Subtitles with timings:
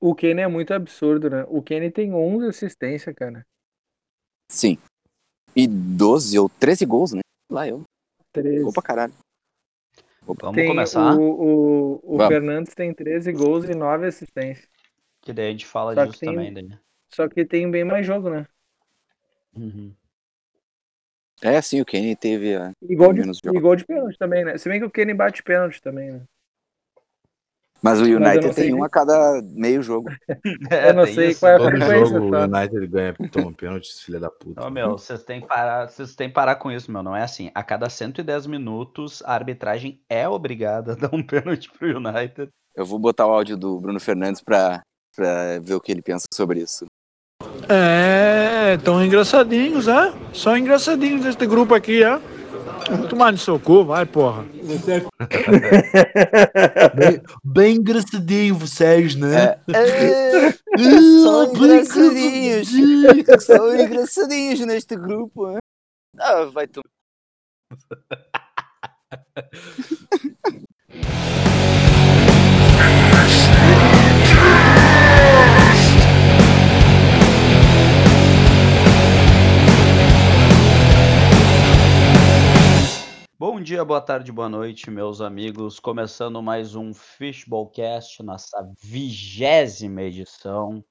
[0.00, 1.44] O Kenny é muito absurdo, né?
[1.48, 3.46] O Kenny tem 11 assistências, cara.
[4.50, 4.76] Sim.
[5.56, 7.20] E 12 ou 13 gols, né?
[7.50, 7.82] Lá eu.
[8.32, 8.62] 13.
[8.64, 9.14] Gol pra caralho.
[10.22, 11.14] Vamos Tem começar?
[11.16, 12.28] O, o, o Vamos.
[12.28, 14.68] Fernandes tem 13 gols e 9 assistências.
[15.22, 16.52] Que daí a gente fala Só que disso tem- também.
[16.52, 16.78] Daí.
[17.14, 18.46] Só que tem bem mais jogo, né?
[19.56, 19.94] Uhum.
[21.42, 22.72] É, sim, o Kenny teve a.
[22.82, 23.56] E gol de, Menos jogo.
[23.56, 24.58] e gol de pênalti também, né?
[24.58, 26.22] Se bem que o Kenny bate pênalti também, né?
[27.82, 30.08] Mas o não United sei tem um a cada meio jogo.
[30.70, 31.40] É, Eu não sei isso.
[31.40, 32.44] qual é a Todo frequência, jogo o tá?
[32.44, 34.66] United ganha, toma pênalti, filha da puta.
[34.66, 37.02] Ô, meu, vocês têm que parar, vocês têm que parar com isso, meu.
[37.02, 37.50] Não é assim.
[37.54, 42.48] A cada 110 minutos, a arbitragem é obrigada a dar um pênalti pro United.
[42.74, 44.82] Eu vou botar o áudio do Bruno Fernandes pra,
[45.16, 46.84] pra ver o que ele pensa sobre isso.
[47.68, 50.12] É, tão engraçadinhos, é?
[50.32, 52.20] Só engraçadinhos deste grupo aqui, é?
[52.90, 54.44] Vamos tomar no seu cu, vai, porra.
[56.94, 59.58] Bem, bem engraçadinho vocês, né?
[59.74, 60.52] É, Ah,
[61.22, 62.72] são engraçadinhos.
[62.72, 63.44] engraçadinhos.
[63.44, 65.58] São engraçadinhos neste grupo, né?
[66.18, 66.80] Ah, vai tu.
[83.50, 85.80] Bom dia, boa tarde, boa noite, meus amigos.
[85.80, 90.84] Começando mais um Fishballcast, nossa vigésima edição.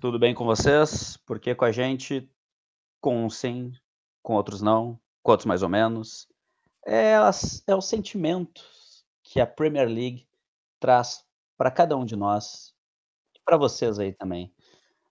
[0.00, 1.16] Tudo bem com vocês?
[1.18, 2.28] Porque com a gente,
[3.00, 3.70] com uns sim,
[4.20, 6.26] com outros não, com outros mais ou menos.
[6.84, 7.12] É,
[7.68, 10.26] é os sentimentos que a Premier League
[10.80, 11.24] traz
[11.56, 12.74] para cada um de nós
[13.32, 14.52] e para vocês aí também.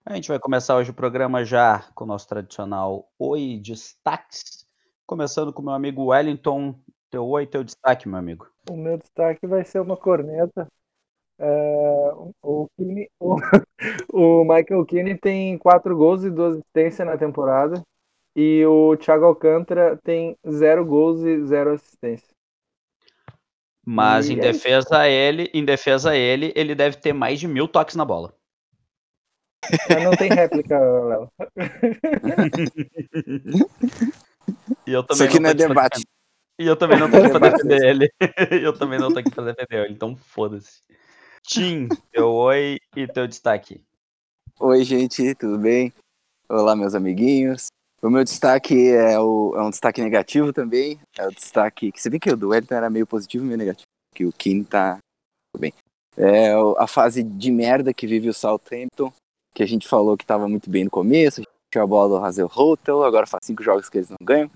[0.05, 4.62] A gente vai começar hoje o programa já com o nosso tradicional Oi Destaques.
[5.06, 6.76] Começando com o meu amigo Wellington.
[7.12, 8.48] Teu oi, teu destaque, meu amigo.
[8.70, 10.68] O meu destaque vai ser uma corneta.
[11.38, 13.36] É, o, Keane- o,
[14.14, 17.82] o Michael Keane tem 4 gols e 2 assistências na temporada.
[18.36, 22.33] E o Thiago Alcântara tem 0 gols e 0 assistência.
[23.86, 24.64] Mas E em é isso.
[24.64, 28.06] defesa a ele, em defesa a ele, ele deve ter mais de mil toques na
[28.06, 28.33] bola.
[29.89, 31.30] Mas não tem réplica, Léo.
[34.87, 36.04] E eu Isso também aqui não é aqui pra debate.
[36.59, 38.09] E eu também não tô aqui pra defender ele.
[38.64, 40.81] eu também não tô aqui pra defender ele, então foda-se.
[41.43, 43.83] Tim, teu oi e teu destaque.
[44.59, 45.92] Oi, gente, tudo bem?
[46.48, 47.67] Olá, meus amiguinhos.
[48.02, 50.99] O meu destaque é, o- é um destaque negativo também.
[51.17, 53.58] É o destaque que você vê que o do Wellington era meio positivo e meio
[53.58, 53.86] negativo.
[54.14, 54.98] Que o Keane tá
[55.52, 55.73] tudo bem.
[56.15, 59.11] É a fase de merda que vive o Southampton,
[59.53, 61.42] que a gente falou que tava muito bem no começo.
[61.73, 64.50] A tinha a bola do Hazel Hotel, agora faz cinco jogos que eles não ganham.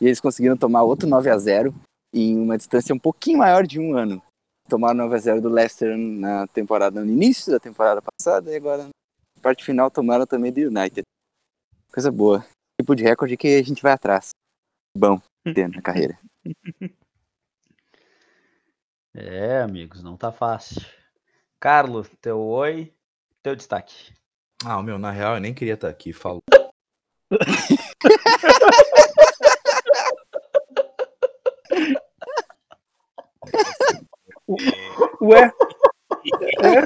[0.00, 1.72] E eles conseguiram tomar outro 9 a 0
[2.12, 4.20] em uma distância um pouquinho maior de um ano.
[4.68, 8.84] Tomaram 9 a 0 do Leicester na temporada, no início da temporada passada, e agora
[8.84, 11.02] na parte final tomaram também do United.
[11.92, 12.44] Coisa boa.
[12.80, 14.30] Tipo de recorde que a gente vai atrás.
[14.96, 15.20] Bom,
[15.54, 16.18] ter na carreira.
[19.14, 20.84] É, amigos, não tá fácil.
[21.60, 22.92] Carlos, teu oi,
[23.40, 24.12] teu destaque.
[24.64, 26.12] Ah, meu, na real, eu nem queria estar aqui.
[26.12, 26.42] Falo.
[35.20, 35.50] Ué?
[36.62, 36.82] É?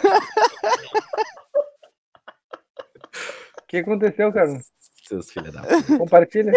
[3.59, 4.61] O que aconteceu, cara?
[5.07, 5.99] Seus filha da puta.
[5.99, 6.53] Compartilha.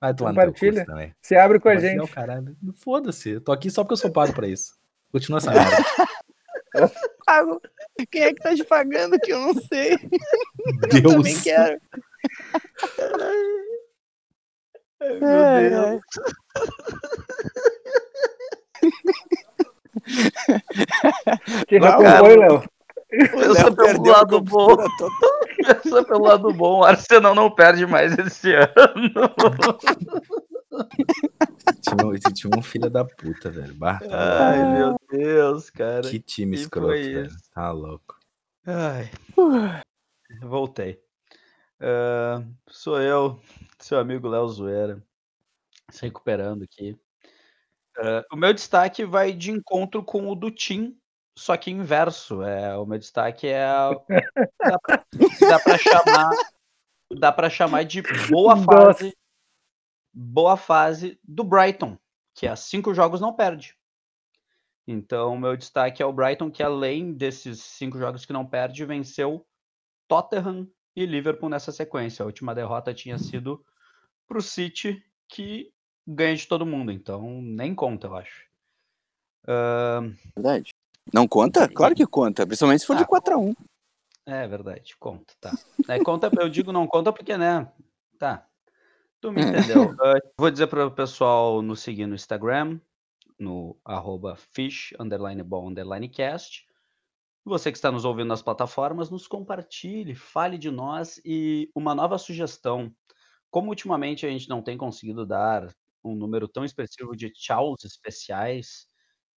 [0.00, 0.72] Vai tomar no teu Compartilha.
[0.72, 1.14] curso também.
[1.22, 2.10] Se abre com a gente.
[2.10, 2.56] caralho.
[2.82, 3.30] Foda-se.
[3.30, 4.74] Eu tô aqui só porque eu sou pago pra isso.
[5.12, 5.76] Continua essa merda.
[8.10, 9.92] Quem é que tá te pagando que eu não sei?
[10.92, 11.42] Eu também Deus.
[11.42, 11.80] quero.
[15.00, 16.02] Meu Deus.
[21.66, 22.62] Que Não, recompõe, Léo.
[23.10, 24.76] Eu sou pelo lado bom.
[24.76, 25.10] total.
[25.88, 28.70] Só pelo lado bom, o Arsenal não perde mais esse ano.
[31.80, 33.74] Tinha, esse time é um filho da puta, velho.
[33.74, 36.02] Bah, tá Ai, meu Deus, cara.
[36.02, 37.26] Que time que escroto, velho.
[37.26, 37.38] isso?
[37.54, 38.18] Tá louco.
[38.66, 39.10] Ai.
[40.42, 41.00] Voltei.
[41.80, 43.40] Ah, sou eu,
[43.78, 45.02] seu amigo Léo Zoeira,
[45.90, 46.96] se recuperando aqui.
[47.98, 50.96] Ah, o meu destaque vai de encontro com o do Tim,
[51.36, 52.42] só que inverso.
[52.42, 53.64] É, o meu destaque é.
[53.66, 55.04] Dá pra,
[55.40, 56.30] dá pra chamar.
[57.18, 58.64] Dá pra chamar de boa Nossa.
[58.94, 59.16] fase.
[60.12, 61.96] Boa fase do Brighton,
[62.34, 63.76] que há cinco jogos não perde.
[64.86, 69.46] Então, meu destaque é o Brighton, que além desses cinco jogos que não perde, venceu
[70.08, 72.22] Tottenham e Liverpool nessa sequência.
[72.22, 73.64] A última derrota tinha sido
[74.26, 75.72] para o City, que
[76.06, 78.46] ganha de todo mundo, então nem conta, eu acho.
[79.46, 80.70] Ahn, Verdade.
[81.12, 81.68] Não conta?
[81.68, 83.54] Claro que conta, principalmente se for de Ah, 4x1.
[84.26, 85.52] É verdade, conta, tá.
[85.88, 87.70] É, conta, eu digo não conta porque, né?
[88.18, 88.46] Tá.
[89.20, 89.94] Tu me entendeu.
[90.02, 92.80] Ah, vou dizer para o pessoal nos seguir no Instagram,
[93.38, 96.66] no arroba fish, underline underline cast.
[97.44, 102.18] Você que está nos ouvindo nas plataformas, nos compartilhe, fale de nós e uma nova
[102.18, 102.94] sugestão.
[103.50, 105.68] Como ultimamente a gente não tem conseguido dar
[106.04, 108.86] um número tão expressivo de tchauz especiais,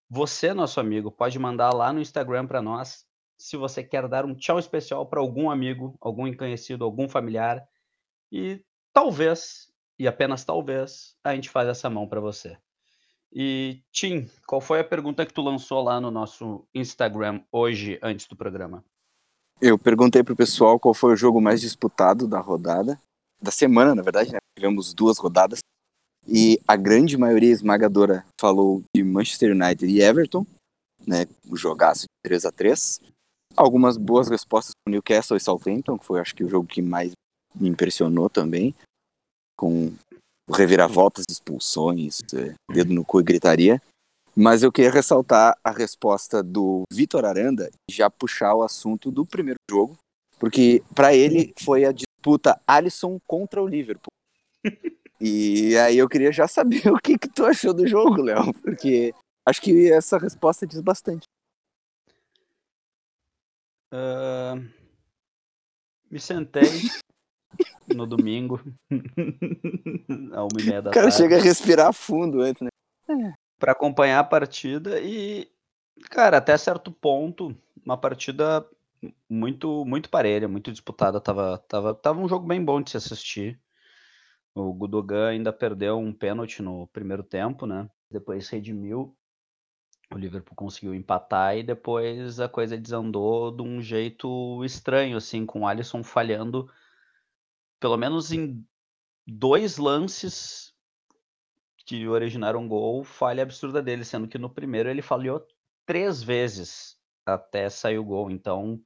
[0.09, 3.05] você, nosso amigo, pode mandar lá no Instagram para nós
[3.37, 7.65] se você quer dar um tchau especial para algum amigo, algum conhecido, algum familiar.
[8.31, 8.63] E
[8.93, 12.57] talvez, e apenas talvez, a gente faz essa mão para você.
[13.31, 18.27] E, Tim, qual foi a pergunta que tu lançou lá no nosso Instagram hoje, antes
[18.27, 18.83] do programa?
[19.59, 22.99] Eu perguntei pro pessoal qual foi o jogo mais disputado da rodada,
[23.41, 24.39] da semana, na verdade, né?
[24.57, 25.59] Tivemos duas rodadas.
[26.27, 30.45] E a grande maioria esmagadora falou de Manchester United e Everton,
[31.05, 31.25] né?
[31.49, 33.01] O jogaço de 3 a 3
[33.55, 37.11] Algumas boas respostas com Newcastle e Southampton, que foi acho que o jogo que mais
[37.55, 38.73] me impressionou também,
[39.57, 39.93] com
[40.49, 43.81] reviravoltas, expulsões, é, dedo no cu e gritaria.
[44.35, 49.25] Mas eu queria ressaltar a resposta do Vitor Aranda e já puxar o assunto do
[49.25, 49.95] primeiro jogo,
[50.39, 54.11] porque para ele foi a disputa Alisson contra o Liverpool.
[55.21, 59.13] E aí eu queria já saber o que, que tu achou do jogo, Léo, porque
[59.47, 61.27] acho que essa resposta diz bastante.
[63.91, 64.55] Ah,
[66.09, 66.89] me sentei
[67.93, 68.59] no domingo,
[70.33, 71.17] à uma e meia da O cara tarde.
[71.17, 72.69] chega a respirar fundo antes, né?
[73.59, 75.49] para acompanhar a partida e,
[76.09, 77.55] cara, até certo ponto,
[77.85, 78.65] uma partida
[79.29, 83.59] muito muito parelha, muito disputada, tava, tava, tava um jogo bem bom de se assistir.
[84.55, 87.89] O Gudogan ainda perdeu um pênalti no primeiro tempo, né?
[88.11, 89.15] Depois redimiu.
[90.13, 95.61] O Liverpool conseguiu empatar e depois a coisa desandou de um jeito estranho, assim, com
[95.61, 96.69] o Alisson falhando,
[97.83, 98.65] pelo menos em
[99.27, 100.73] dois lances
[101.85, 105.45] que originaram um gol, falha absurda dele, sendo que no primeiro ele falhou
[105.85, 108.31] três vezes até sair o gol.
[108.31, 108.81] Então,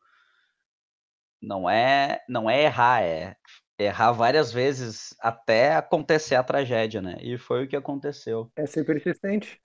[1.40, 3.38] não é, não é errar, é
[3.78, 7.20] errar várias vezes até acontecer a tragédia, né?
[7.22, 8.52] E foi o que aconteceu.
[8.56, 9.62] É ser persistente.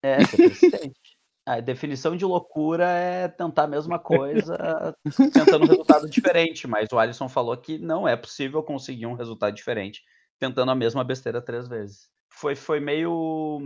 [0.00, 1.00] É, ser persistente.
[1.48, 4.94] A definição de loucura é tentar a mesma coisa,
[5.32, 9.54] tentando um resultado diferente, mas o Alisson falou que não é possível conseguir um resultado
[9.54, 10.02] diferente
[10.38, 12.10] tentando a mesma besteira três vezes.
[12.30, 13.60] Foi, foi meio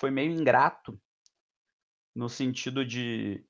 [0.00, 1.00] foi meio ingrato
[2.12, 3.44] no sentido de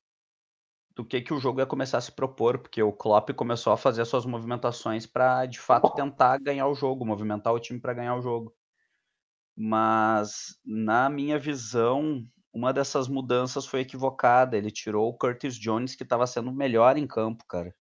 [0.94, 3.76] do que que o jogo ia começar a se propor, porque o Klopp começou a
[3.78, 8.16] fazer suas movimentações para de fato tentar ganhar o jogo, movimentar o time para ganhar
[8.16, 8.54] o jogo.
[9.56, 12.22] Mas na minha visão,
[12.58, 14.56] uma dessas mudanças foi equivocada.
[14.56, 17.74] Ele tirou o Curtis Jones, que estava sendo melhor em campo, cara.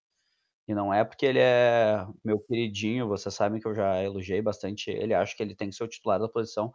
[0.68, 4.89] E não é porque ele é meu queridinho, vocês sabem que eu já elogiei bastante
[4.91, 6.74] ele, acho que ele tem que ser o titular da posição,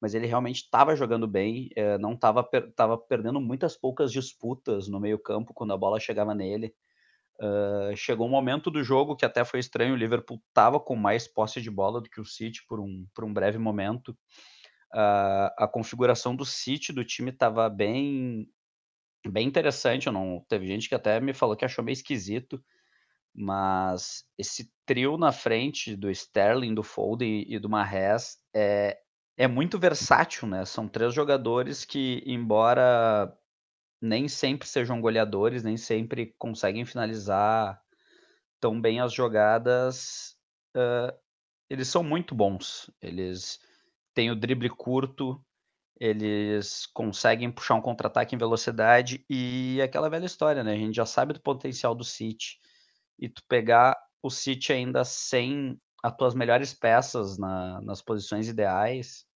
[0.00, 2.72] mas ele realmente estava jogando bem, eh, não estava per
[3.08, 6.74] perdendo muitas poucas disputas no meio-campo quando a bola chegava nele.
[7.40, 11.26] Hã, chegou um momento do jogo que até foi estranho, o Liverpool estava com mais
[11.28, 14.16] posse de bola do que o City por um por um breve momento.
[14.94, 18.48] A a configuração do City, do time, estava bem
[19.28, 22.62] bem interessante, eu não teve gente que até me falou que achou meio esquisito,
[23.34, 28.98] mas esse trio na frente do Sterling, do Foden e do Mahrez é
[29.38, 33.32] é muito versátil, né, são 3 jogadores que, embora
[34.02, 37.80] nem sempre sejam goleadores, nem sempre conseguem finalizar
[38.60, 40.36] tão bem as jogadas,
[40.76, 41.12] hã,
[41.70, 42.90] eles são muito bons.
[43.02, 43.60] Eles
[44.14, 45.40] têm o drible curto,
[46.00, 51.06] eles conseguem puxar um contra-ataque em velocidade e aquela velha história, né, a gente já
[51.06, 52.58] sabe do potencial do City,
[53.18, 59.26] e tu pegar o City ainda sem as tuas melhores peças na nas posições ideais,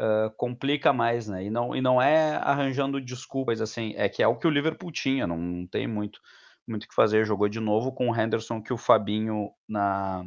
[0.00, 4.28] hã, complica mais, né, e não e não é arranjando desculpas, assim, é que é
[4.28, 6.20] o que o Liverpool tinha, não tem muito
[6.68, 10.24] muito que fazer, jogou de novo com o Henderson que o Fabinho na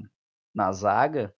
[0.55, 1.33] na zaga,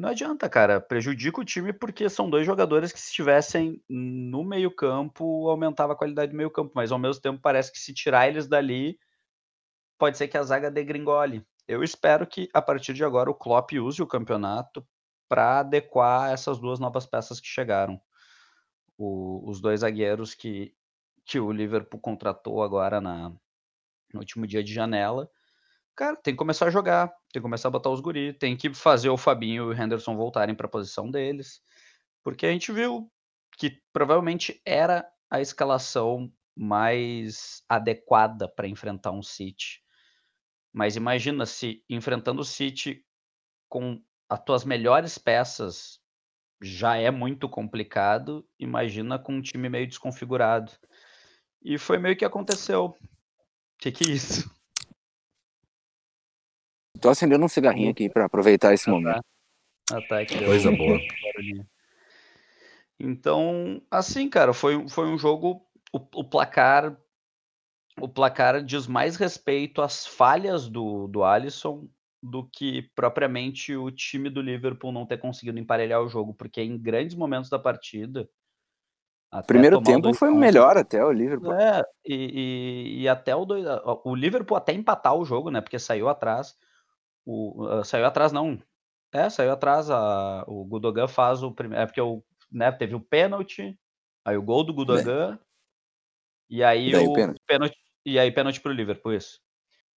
[0.00, 5.48] não adianta, cara, prejudica o time, porque são 2 jogadores que se estivessem no meio-campo,
[5.48, 8.98] aumentava a qualidade do meio-campo, mas ao mesmo tempo parece que se tirar eles dali,
[9.98, 11.46] pode ser que a zaga degringole.
[11.68, 14.86] Eu espero que a partir de agora o Klopp use o campeonato
[15.28, 18.00] pra adequar essas 2 novas peças que chegaram.
[18.98, 20.74] O os 2 zagueiros que
[21.26, 23.30] que o Liverpool contratou agora na
[24.12, 25.30] no último dia de janela,
[25.94, 28.72] cara, tem que começar a jogar, tem que começar a botar os guri, tem que
[28.72, 31.60] fazer o Fabinho e o Henderson voltarem pra posição deles,
[32.22, 33.10] porque a gente viu
[33.56, 39.82] que provavelmente era a escalação mais adequada para enfrentar um City.
[40.72, 43.04] Mas imagina se enfrentando o City
[43.68, 46.00] com as tuas melhores peças
[46.62, 50.72] já é muito complicado, imagina com um time meio desconfigurado.
[51.62, 52.96] E foi meio que aconteceu.
[53.78, 54.53] Que que é isso?
[57.04, 59.22] Tô acendendo um cigarrinho aqui pra aproveitar esse Ah, momento.
[59.90, 59.96] tá.
[59.98, 60.98] Ah, tá, é que deu Coisa um boa.
[62.98, 65.60] Então, assim, cara, foi um foi um jogo
[65.92, 66.96] o o placar
[68.00, 71.86] o placar diz mais respeito às falhas do do Alisson,
[72.22, 76.78] do que propriamente o time do Liverpool não ter conseguido emparelhar o jogo, porque em
[76.78, 78.26] grandes momentos da partida
[79.30, 81.52] até Primeiro o tempo 2 foi 1 melhor até o Liverpool.
[81.52, 85.60] É, e e e até o 2 a o Liverpool até empatar o jogo, né,
[85.60, 86.56] porque saiu atrás,
[87.24, 88.58] o hã, saiu atrás não
[89.12, 93.00] é, saiu atrás, a o Gundogan faz o prime é porque o né, teve o
[93.00, 93.78] pênalti,
[94.24, 95.04] aí o gol do É.
[95.04, 95.38] Gundogan,
[96.50, 97.40] e E aí daí o pênalti.
[97.46, 97.76] pênalti
[98.06, 99.40] e aí pênalti para o Liverpool, isso.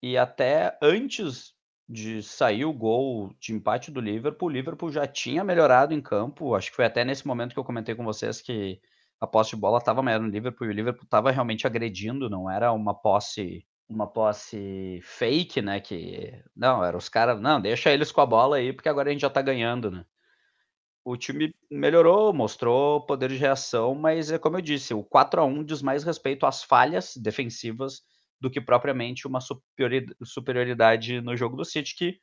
[0.03, 1.53] E até antes
[1.89, 6.55] de sair o gol de empate do Liverpool, o Liverpool já tinha melhorado em campo,
[6.55, 8.79] acho que foi até nesse momento que eu comentei com vocês que
[9.21, 12.49] a posse de bola estava maior no Liverpool e o Liverpool estava realmente agredindo, não
[12.49, 18.11] era uma posse uma posse fake, né, que não, era os cara: "Não, deixa eles
[18.11, 20.05] com a bola aí, porque agora a gente já tá ganhando, né".
[21.05, 25.45] O time melhorou, mostrou poder de reação, mas é como eu disse, o 4 a
[25.45, 28.01] 1 diz mais respeito às falhas defensivas
[28.41, 32.19] do que propriamente uma superiori superioridade no jogo do City, que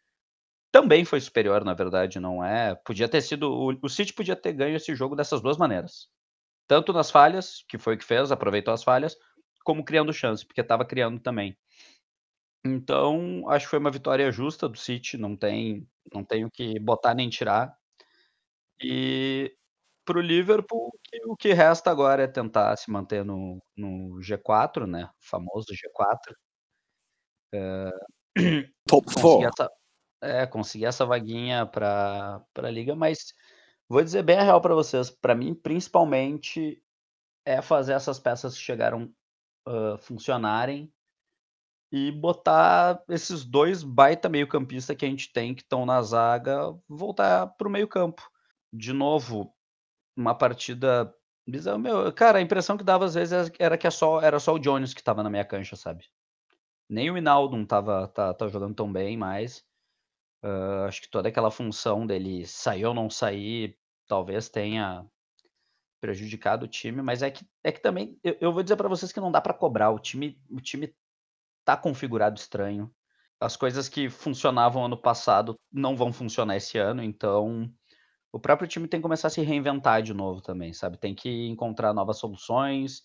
[0.73, 4.53] também foi superior, na verdade, não é podia ter sido o o City podia ter
[4.55, 6.09] ganho esse jogo dessas 2 maneiras,
[6.69, 9.17] tanto nas falhas, que foi o que fez, aproveitou as falhas,
[9.65, 11.57] como criando chance, porque estava criando também.
[12.67, 16.79] Então, acho que foi uma vitória justa do City, não tem não tem o que
[16.81, 17.77] botar nem tirar.
[18.83, 19.55] E
[20.05, 20.91] para o Liverpool,
[21.27, 26.37] o que resta agora é tentar se manter no no G4, né, o famoso G4.
[27.53, 27.91] Hã,
[28.87, 29.47] Top conseguir 4.
[29.47, 29.71] essa
[30.23, 33.35] é, conseguir essa vaguinha pra pra liga, mas
[33.89, 36.83] vou dizer bem a real pra vocês, pra mim, principalmente,
[37.47, 39.13] é fazer essas peças que chegaram,
[39.67, 40.93] hã, funcionarem
[41.93, 47.47] e botar esses 2 baita meio-campista que a gente tem, que estão na zaga, voltar
[47.57, 48.23] para o meio-campo.
[48.73, 49.53] De novo,
[50.17, 51.15] uma partida
[51.81, 54.59] meu, cara, a impressão que dava às vezes era que é só era só o
[54.61, 56.05] Jones que estava na meia cancha, sabe.
[56.91, 59.65] Nem o Wijnaldum estava tá tá jogando tão bem mais.
[60.45, 63.79] Hã, acho que toda aquela função dele sair ou não sair,
[64.09, 65.07] talvez tenha
[66.05, 69.13] prejudicado o time, mas é que é que também eu eu vou dizer pra vocês
[69.13, 70.95] que não dá pra cobrar, o time o time
[71.65, 72.93] tá configurado estranho.
[73.41, 77.71] As coisas que funcionavam ano passado não vão funcionar esse ano, então
[78.33, 81.49] o próprio time tem que começar a se reinventar de novo também, sabe, tem que
[81.49, 83.03] encontrar novas soluções,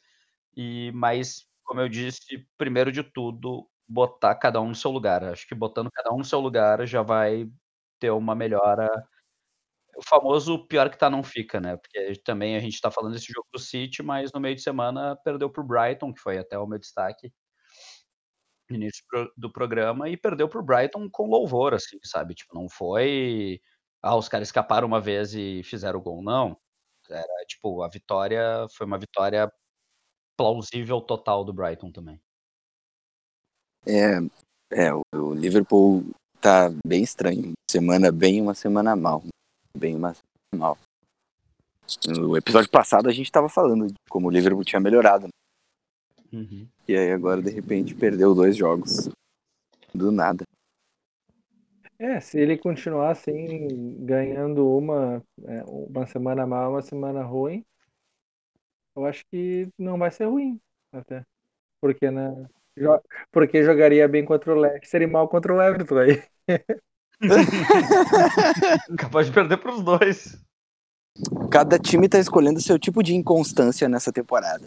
[0.57, 5.23] e mas, como eu disse, primeiro de tudo, botar cada um no seu lugar.
[5.25, 7.49] Acho que botando cada um no seu lugar já vai
[7.99, 8.89] ter uma melhora
[9.99, 13.31] o famoso pior que tá não fica, né, porque também a gente tá falando desse
[13.33, 16.57] jogo do City, mas no meio de semana perdeu para o Brighton, que foi até
[16.57, 17.31] o meu destaque
[18.69, 22.55] no início pro do programa, e perdeu para o Brighton com louvor, assim, sabe, tipo,
[22.55, 23.59] não foi:
[24.01, 26.57] "Ah, os caras escaparam uma vez e fizeram o gol", não.
[27.09, 29.51] Era tipo, a vitória foi uma vitória
[30.37, 32.21] plausível total do Brighton também.
[33.87, 34.19] É,
[34.71, 36.03] é, o Liverpool
[36.39, 39.23] tá bem estranho, semana bem, uma semana mal,
[39.75, 40.21] bem, semana
[40.55, 40.77] mal.
[42.07, 45.27] No episódio passado a gente estava falando de como o Liverpool tinha melhorado,
[46.31, 46.67] Uhum.
[46.87, 49.09] e aí agora de repente perdeu 2 jogos,
[49.93, 50.43] do nada.
[51.97, 57.65] É, se ele continuar assim, ganhando uma, é, uma semana mal, uma semana ruim,
[58.95, 60.59] eu acho que não vai ser ruim,
[60.93, 61.23] até.
[61.81, 62.47] Porque, né,
[62.77, 66.23] jo porque jogaria bem contra o Leicester e mal contra o Everton aí.
[68.97, 70.37] Capaz de perder para os 2.
[71.51, 74.65] Cada time tá escolhendo seu tipo de inconstância nessa temporada.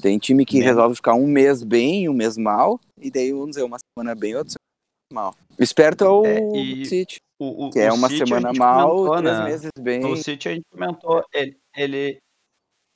[0.00, 0.68] Tem time que Mesmo.
[0.70, 4.14] resolve ficar um mês bem e um mês mal, e daí vamos dizer, uma semana
[4.18, 5.34] bem e outra semana mal.
[5.58, 8.96] O esperto é o É, City, O o que é o uma City semana mal,
[8.96, 10.00] comentou, três né, meses bem.
[10.00, 12.18] no City a gente comentou, ele ele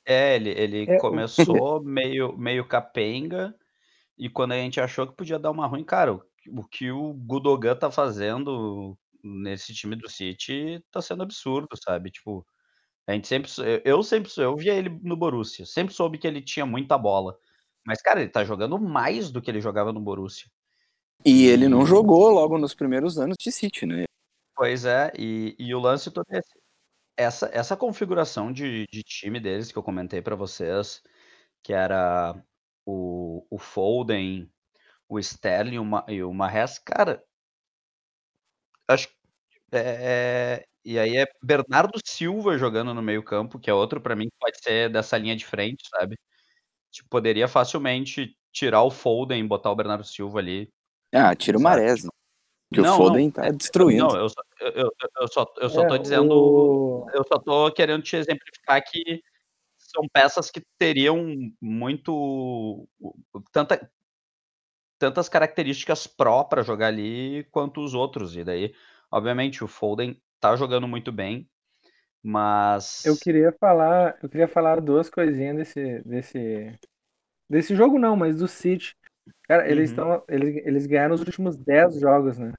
[0.07, 3.53] é, ele ele É, o começou meio meio capenga,
[4.17, 7.13] e quando a gente achou que podia dar uma ruim, cara, o o que o
[7.13, 12.45] Gundogan tá fazendo nesse time do City tá sendo absurdo, sabe, tipo,
[13.07, 13.51] a gente sempre
[13.83, 17.37] eu sempre eu via ele no Borussia, sempre soube que ele tinha muita bola,
[17.85, 20.49] mas, cara, ele tá jogando mais do que ele jogava no Borussia.
[21.25, 24.03] E ele não jogou logo nos primeiros anos de City, né?
[24.55, 26.59] Pois é, e e o lance todo é esse.
[27.17, 31.01] Essa essa configuração de de time deles que eu comentei pra vocês,
[31.63, 32.35] que era
[32.85, 34.49] o, o Foden,
[35.07, 37.23] o Sterling e o Ma- e o Mahrez, cara,
[38.87, 39.15] acho que
[39.71, 44.25] é, e aí é Bernardo Silva jogando no meio campo, que é outro pra mim
[44.29, 46.17] que pode ser dessa linha de frente, sabe?
[46.91, 50.69] Tipo, poderia facilmente tirar o Foden e botar o Bernardo Silva ali.
[51.13, 51.61] Ah, tira o?
[51.61, 52.09] Marés, né?
[52.73, 54.05] Que Não, o Foden não, tá é- destruindo.
[54.07, 56.31] Não, eu só, eu, eu- eu só, eu só É, tô dizendo.
[56.33, 59.21] o- Eu só tô querendo te exemplificar que
[59.77, 61.25] são peças que teriam
[61.61, 62.87] muito.
[63.51, 63.89] Tanta,
[64.99, 68.35] tantas características pró pra jogar ali quanto os outros.
[68.35, 68.73] E daí,
[69.11, 71.49] obviamente, o Foden tá jogando muito bem,
[72.23, 73.03] mas.
[73.05, 76.79] Eu queria falar, eu queria falar duas coisinhas desse, desse,
[77.49, 78.95] desse jogo não, mas do City.
[79.43, 79.97] Cara, eles Uhum.
[79.97, 82.53] estão, eles, eles ganharam os últimos 10 jogos, né?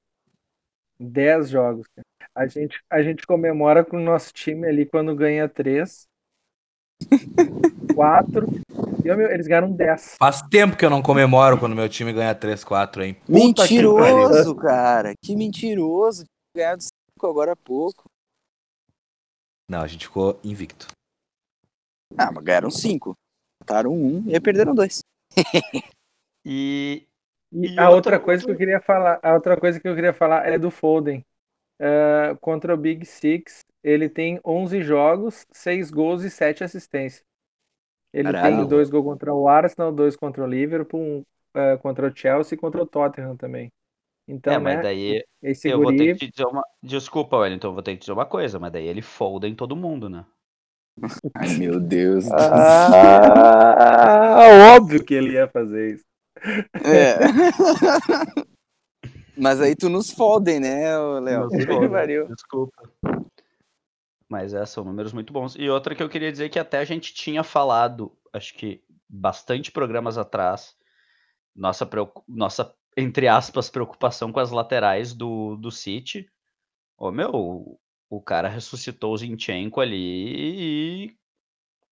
[0.98, 1.86] 10 jogos.
[2.34, 6.08] A gente, a gente comemora com o nosso time ali quando ganha 3,
[7.94, 8.46] 4,
[9.10, 10.16] ó, meu, eles ganharam 10.
[10.18, 13.14] Faz tempo que eu não comemoro quando meu time ganha 3-4, hein?
[13.26, 13.74] Puta que.
[13.74, 15.14] Mentiroso, cara.
[15.22, 16.24] Que mentiroso.
[16.54, 18.04] Ganhar do 5 agora há pouco.
[19.70, 20.86] Não, a gente ficou invicto.
[22.16, 23.14] Ah, mas ganharam 5.
[23.60, 25.00] Botaram um e perderam dois.
[26.50, 27.06] E,
[27.52, 30.48] E, a outra coisa que eu queria falar, a outra coisa que eu queria falar
[30.48, 31.22] é do Foden.
[31.78, 37.22] É, contra o Big Six, ele tem 11 jogos, 6 gols e 7 assistências.
[38.18, 38.56] Ele Caralho.
[38.56, 41.22] tem dois gols contra o Arsenal, dois contra o Liverpool, um,
[41.54, 43.70] é, contra o Chelsea e contra o Tottenham também.
[44.26, 46.64] Então, é, mas né, daí esse eu vou ter guri, que te dizer uma.
[46.82, 49.54] Desculpa, Wellington, eu vou ter que te dizer uma coisa, mas daí ele folda em
[49.54, 50.26] todo mundo, né?
[51.36, 52.24] Ai, meu Deus.
[52.24, 52.88] do Ah,
[54.74, 56.04] óbvio que ele ia fazer isso.
[56.84, 57.18] É.
[59.36, 61.48] Mas aí tu nos fodem, né, Léo?
[61.48, 62.82] Desculpa.
[64.28, 65.56] Mas é, são números muito bons.
[65.56, 69.72] E outra que eu queria dizer que até a gente tinha falado, acho que bastante
[69.72, 70.76] programas atrás,
[71.56, 71.88] nossa,
[72.28, 76.28] nossa entre aspas, preocupação com as laterais do, do City.
[76.96, 77.30] Ô, meu,
[78.10, 81.16] o- cara ressuscitou o Zinchenko ali e.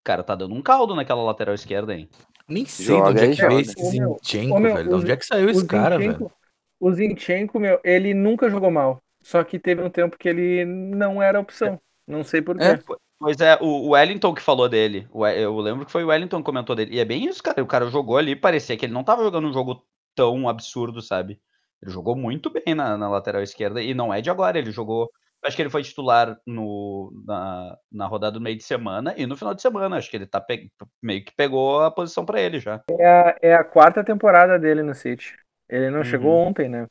[0.04, 2.08] Cara, tá dando um caldo naquela lateral esquerda, hein?
[2.48, 4.88] Nem sei Joga de onde é que veio esse Zinchenko, ô, meu, velho.
[4.88, 6.32] De onde é que saiu esse cara, Zinchenko- velho?
[6.78, 9.00] O Zinchenko, meu, ele nunca jogou mal.
[9.22, 11.80] Só que teve um tempo que ele não era opção.
[12.06, 12.64] Não sei por quê.
[12.64, 12.78] É.
[13.18, 15.08] Pois é, o Wellington que falou dele.
[15.36, 16.94] Eu lembro que foi o Wellington que comentou dele.
[16.94, 17.62] E é bem isso, cara.
[17.62, 19.82] O cara jogou ali, parecia que ele não tava jogando um jogo
[20.14, 21.40] tão absurdo, sabe?
[21.82, 23.82] Ele jogou muito bem na, na lateral esquerda.
[23.82, 24.58] E não é de agora.
[24.58, 25.10] Ele jogou.
[25.44, 29.36] Acho que ele foi titular no, na, na rodada do meio de semana e no
[29.36, 29.96] final de semana.
[29.96, 30.70] Acho que ele tá pe-
[31.02, 32.82] meio que pegou a posição pra ele já.
[32.98, 35.34] É a, é a quarta temporada dele no City.
[35.68, 36.04] Ele não Uhum.
[36.04, 36.86] chegou ontem, né?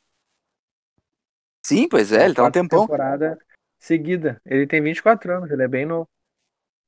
[1.65, 2.81] Sim, pois é, ele tá um quarta tempão.
[2.81, 3.37] temporada
[3.85, 4.41] seguida.
[4.45, 6.07] Ele tem 24 anos, ele é bem novo.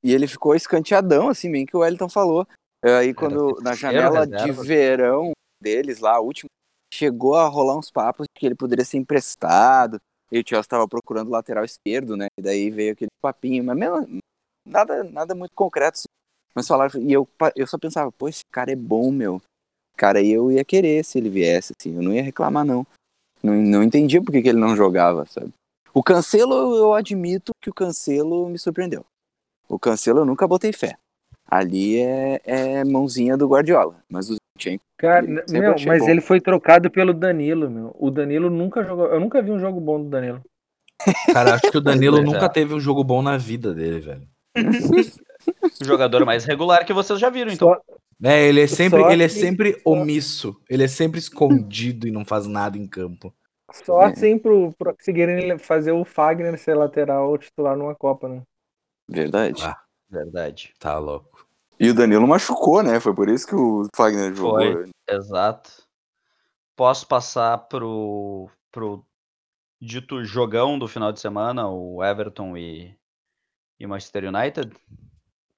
[0.02, 2.46] E ele ficou escanteadão, assim, bem que o Wellington falou.
[2.82, 6.48] Aí quando na janela de verão deles lá, a última,
[6.92, 9.98] chegou a rolar uns papos de que ele poderia ser emprestado.
[10.30, 12.26] E o Chelsea estava procurando lateral esquerdo, né?
[12.38, 14.20] E daí veio aquele papinho, mas mesmo,
[14.66, 15.98] nada, nada muito concreto.
[15.98, 16.08] Assim.
[16.54, 19.40] Mas falaram, e eu, eu só pensava, pô, esse cara é bom, meu.
[19.96, 22.86] Cara, eu ia querer se ele viesse, assim, eu não ia reclamar, não.
[23.42, 25.52] Não, não entendia por que, que ele não jogava, sabe?
[25.98, 29.04] O Cancelo, eu admito que o Cancelo me surpreendeu.
[29.68, 30.96] O Cancelo eu nunca botei fé.
[31.44, 33.96] Ali é, é mãozinha do Guardiola.
[34.08, 36.08] Mas o Zinchenko, Cara, meu, mas bom.
[36.08, 37.96] ele foi trocado pelo Danilo, meu.
[37.98, 39.06] O Danilo nunca jogou.
[39.06, 40.40] Eu nunca vi um jogo bom do Danilo.
[41.32, 42.22] Cara, acho que o Danilo é.
[42.22, 44.28] nunca teve um jogo bom na vida dele, velho.
[45.80, 47.70] O jogador mais regular que vocês já viram, então.
[47.74, 47.80] Só,
[48.22, 50.54] É, ele é sempre, Só ele é sempre omisso.
[50.70, 53.34] Ele é sempre escondido e não faz nada em campo.
[53.72, 54.06] Só É.
[54.06, 58.42] assim pro, pro conseguirem fazer o Fagner ser lateral ou titular numa Copa, né?
[59.08, 59.62] verdade.
[59.64, 59.82] Ah.
[60.10, 60.74] Verdade.
[60.78, 61.46] Tá louco.
[61.78, 62.98] E o Danilo machucou, né?
[62.98, 64.54] Foi por isso que o Fagner jogou.
[64.54, 64.90] Foi.
[65.08, 65.86] Exato.
[66.74, 69.04] Posso passar pro, pro
[69.80, 72.96] dito jogão do final de semana, o Everton e,
[73.78, 74.74] e Manchester United?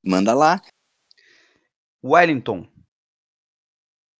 [0.04, 0.60] Manda lá.
[2.02, 2.66] Wellington,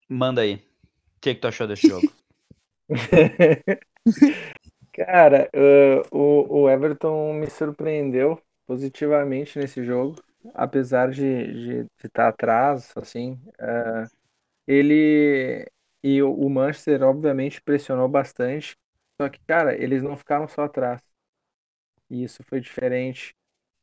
[0.09, 0.57] manda aí.
[0.57, 2.11] O que, que tu achou desse jogo?
[4.93, 10.17] Cara, eh, o, o Everton me surpreendeu positivamente nesse jogo,
[10.55, 14.07] apesar de estar atrás, assim, eh,
[14.67, 15.67] ele
[16.05, 18.77] e o, Manchester obviamente pressionou bastante,
[19.21, 21.03] só que, cara, eles não ficaram só atrás,
[22.09, 23.35] e isso foi diferente,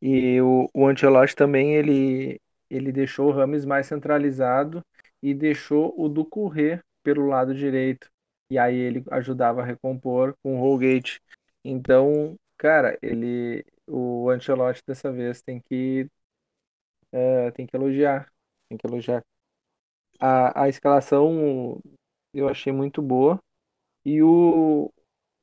[0.02, 0.88] e o, o
[1.36, 2.40] também, ele,
[2.70, 4.84] ele deixou o Rames mais centralizado
[5.22, 8.10] e deixou o Doucouré pelo lado direito,
[8.50, 11.22] e aí ele ajudava a recompor com o Holgate.
[11.64, 16.10] Então, cara, ele, o Ancelotti dessa vez tem que,
[17.12, 18.32] é, tem que elogiar,
[18.70, 19.24] tem que elogiar.
[20.20, 21.82] a, a escalação
[22.34, 23.40] eu achei muito boa.
[24.06, 24.94] E o,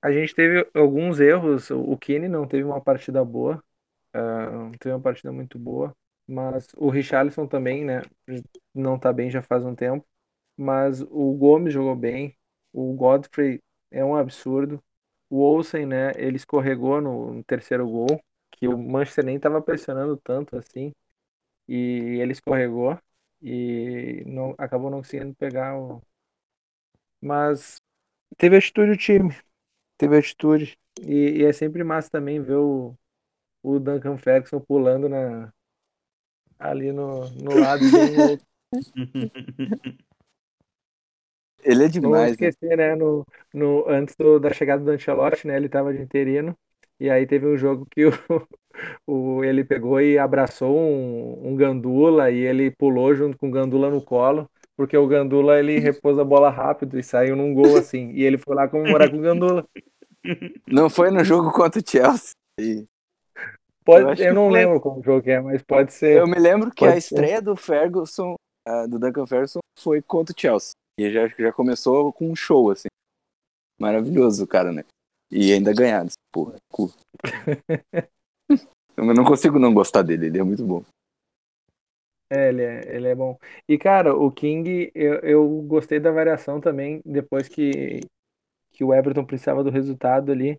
[0.02, 1.70] a gente teve alguns erros.
[1.70, 3.62] O Kine não teve uma partida boa.
[4.16, 5.94] Uh, teve uma partida muito boa.
[6.28, 8.02] Mas o Richarlison também, né?
[8.74, 10.06] Não tá bem já faz um tempo.
[10.56, 12.36] Mas o Gomes jogou bem.
[12.74, 14.82] O Godfrey é um absurdo.
[15.30, 16.10] O Olsen, né?
[16.16, 18.20] Ele escorregou no, no terceiro gol.
[18.50, 20.92] Que o Manchester nem tava pressionando tanto assim.
[21.68, 22.98] E ele escorregou.
[23.40, 26.02] E não, acabou não conseguindo pegar o.
[27.20, 27.76] Mas
[28.36, 29.36] teve atitude o time.
[29.96, 30.76] Teve atitude.
[31.00, 32.96] E, e é sempre massa também ver o,
[33.62, 35.52] o Duncan Ferguson pulando na,
[36.58, 38.42] ali no, no lado dele.
[41.64, 42.50] Ele é Não demais, né?
[42.50, 42.94] esquecer, né?
[42.94, 45.56] No, no, antes do- da chegada do Ancelotti, né?
[45.56, 46.54] Ele tava de interino.
[47.00, 48.12] E aí teve um jogo que o,
[49.06, 53.90] o, ele pegou e abraçou um, um Gandula e ele pulou junto com o Gandula
[53.90, 54.48] no colo.
[54.76, 58.10] Porque o Gandula ele repôs a bola rápido e saiu num gol assim.
[58.10, 59.64] E ele foi lá comemorar com o Gandula.
[60.68, 62.32] Não foi no jogo contra o Chelsea.
[62.58, 62.86] Eu
[63.84, 66.18] Pode, eu, que não lembro como jogo é, mas pode ser.
[66.18, 66.98] Eu me lembro que a ser.
[66.98, 68.34] estreia do Ferguson,
[68.66, 70.72] ah, do Duncan Ferguson, foi contra o Chelsea.
[70.98, 72.88] E já, já começou com um show, assim.
[73.80, 74.84] Maravilhoso o cara, né?
[75.30, 76.08] E ainda ganharam.
[76.32, 76.92] Porra, cu.
[78.96, 80.84] Eu não consigo não gostar dele, ele é muito bom.
[82.30, 83.38] É, ele é, ele é bom.
[83.68, 88.00] E, cara, o King, eu, eu gostei da variação também, depois que,
[88.72, 90.58] que o Everton precisava do resultado ali.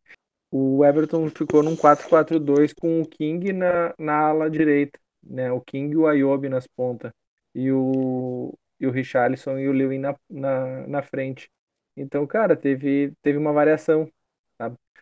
[0.52, 5.52] O Everton ficou num 4-4-2 com o King na, na ala direita, né?
[5.52, 7.12] O King e o Ayobi nas pontas.
[7.54, 8.54] E o,
[8.88, 11.50] o Richarlison e o Lewin na, na, na frente.
[11.98, 14.10] Então, cara, teve, teve uma variação?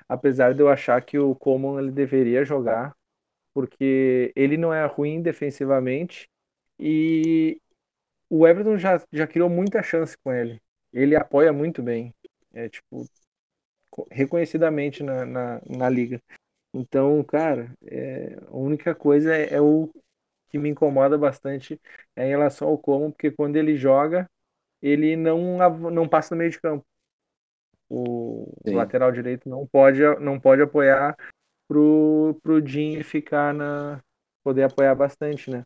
[0.08, 2.96] Apesar de eu achar que o Coman ele deveria jogar,
[3.54, 6.30] porque ele não é ruim defensivamente
[6.80, 7.60] e
[8.30, 10.62] o Everton já, já criou muita chance com ele.
[10.94, 12.14] Ele apoia muito bem.
[12.54, 13.06] É tipo,
[13.92, 16.22] co- reconhecidamente na, na, na liga.
[16.74, 19.90] Então, cara, é, a única coisa é, é o
[20.54, 21.82] que me incomoda bastante
[22.16, 24.30] é em relação ao Como, porque quando ele joga,
[24.80, 25.58] ele não,
[25.90, 26.86] não passa no meio de campo.
[27.90, 28.76] O Sim.
[28.76, 31.18] lateral direito não pode, não pode apoiar
[31.68, 34.00] pro, pro Dinho ficar na.
[34.44, 35.64] poder apoiar bastante, né?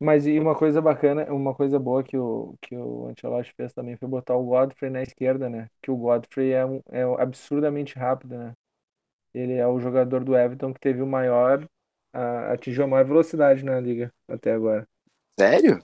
[0.00, 3.96] Mas e uma coisa bacana, uma coisa boa que o, que o Ancelotti fez também
[3.98, 5.68] foi botar o Godfrey na esquerda, né?
[5.82, 8.54] Que o Godfrey é, um, é absurdamente rápido, né?
[9.34, 11.66] Ele é o jogador do Everton que teve o maior,
[12.16, 14.86] a, atingiu a maior velocidade na liga até agora.
[15.38, 15.82] Sério?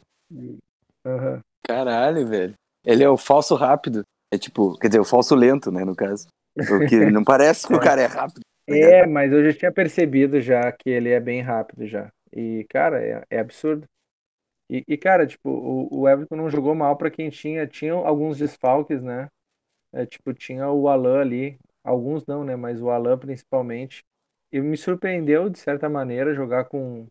[1.05, 1.41] Aham.
[1.63, 2.55] Caralho, velho.
[2.85, 4.03] Ele é o falso rápido.
[4.33, 6.29] É tipo, quer dizer, o falso lento, né, no caso.
[6.57, 8.41] O que não parece que o cara é rápido.
[8.67, 12.11] É, mas eu já tinha percebido já que ele é bem rápido já.
[12.33, 13.87] E, cara, é, é absurdo.
[14.71, 18.39] E, e, cara, tipo, o, o Everton não jogou mal pra quem tinha, tinha alguns
[18.39, 19.29] desfalques, né?
[19.93, 22.57] É, tipo, tinha o Alan ali, alguns não, né?
[22.57, 24.03] Mas o Alan principalmente.
[24.53, 27.07] E me surpreendeu, de certa maneira, jogar com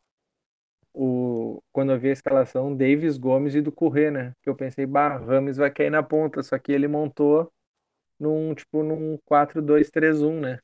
[0.93, 1.61] o.
[1.71, 4.33] Quando eu vi a escalação, Davis, Gomes e do Corrêa, né?
[4.41, 7.51] Que eu pensei, bah, Rames vai cair na ponta, só que ele montou
[8.19, 10.59] num, tipo, num 4-2-3-1, né?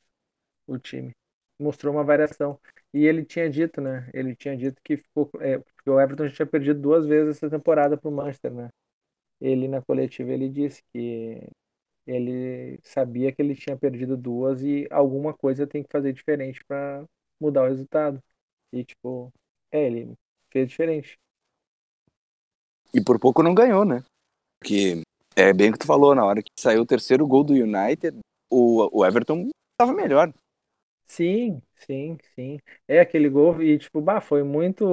[0.66, 1.12] O time.
[1.58, 2.60] Mostrou uma variação.
[2.94, 4.10] E ele tinha dito, né?
[4.14, 5.30] Ele tinha dito que ficou.
[5.40, 8.70] É, porque o Everton tinha perdido duas vezes essa temporada pro Manchester, né?
[9.40, 11.40] Ele na coletiva ele disse que
[12.08, 17.04] ele sabia que ele tinha perdido duas e alguma coisa tem que fazer diferente para
[17.40, 18.22] mudar o resultado.
[18.72, 19.32] E tipo,
[19.72, 20.14] é, ele
[20.52, 21.18] fez diferente.
[22.94, 24.02] E por pouco não ganhou, né?
[24.60, 25.02] Porque
[25.36, 28.18] é bem o que tu falou, na hora que saiu o terceiro gol do United,
[28.50, 30.32] o, o Everton tava melhor.
[31.06, 32.58] Sim, sim, sim.
[32.86, 34.84] É aquele gol e tipo, bah, foi muito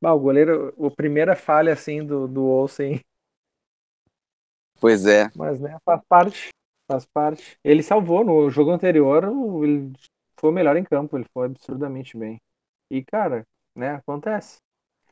[0.00, 3.00] Bah, o goleiro, a primeira falha assim do, do Olsen,
[4.80, 5.30] Pois é.
[5.34, 6.48] mas né, faz parte,
[6.90, 7.58] faz parte.
[7.64, 9.24] Ele salvou no jogo anterior,
[9.62, 9.92] ele
[10.38, 12.38] foi o melhor em campo, ele foi absurdamente bem.
[12.90, 14.58] E cara, né, acontece.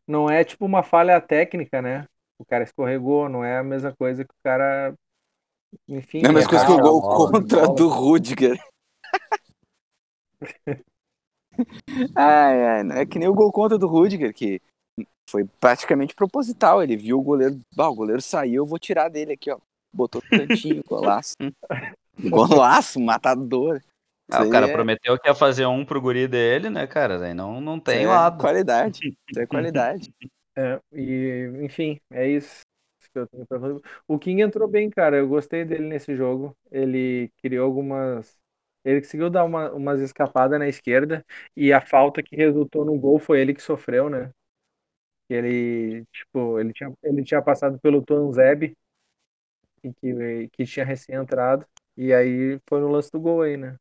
[0.07, 2.07] Não é tipo uma falha técnica, né?
[2.39, 4.95] O cara escorregou, não é a mesma coisa que o cara,
[5.89, 7.75] enfim, Não é a mesma coisa que o gol contra bola.
[7.75, 8.59] do Rudiger.
[12.17, 14.61] ai, ai, não é que nem o gol contra do Rudiger, que
[15.29, 16.83] foi praticamente proposital.
[16.83, 19.59] Ele viu o goleiro, bah, o goleiro saiu, eu vou tirar dele aqui, ó.
[19.93, 21.35] Botou no cantinho, golaço.
[22.19, 23.81] Golaço, matador.
[24.31, 27.19] Ah, o cara é- prometeu que ia fazer um pro guri dele, né, cara?
[27.19, 28.41] Daí não, não tem é lado.
[28.41, 29.01] qualidade.
[29.31, 30.13] Isso é qualidade.
[30.57, 32.63] É, e enfim, é isso
[33.13, 33.81] que eu tenho pra falar.
[34.07, 35.17] O King entrou bem, cara.
[35.17, 36.57] Eu gostei dele nesse jogo.
[36.71, 38.37] Ele criou algumas.
[38.85, 41.25] Ele conseguiu dar uma, umas escapadas na esquerda
[41.57, 44.31] e a falta que resultou no gol foi ele que sofreu, né?
[45.29, 48.75] Que ele, tipo, ele tinha, ele tinha passado pelo Tom Zeb,
[49.83, 51.67] e que, que tinha recém-entrado.
[51.97, 53.77] E aí foi no lance do gol aí, né?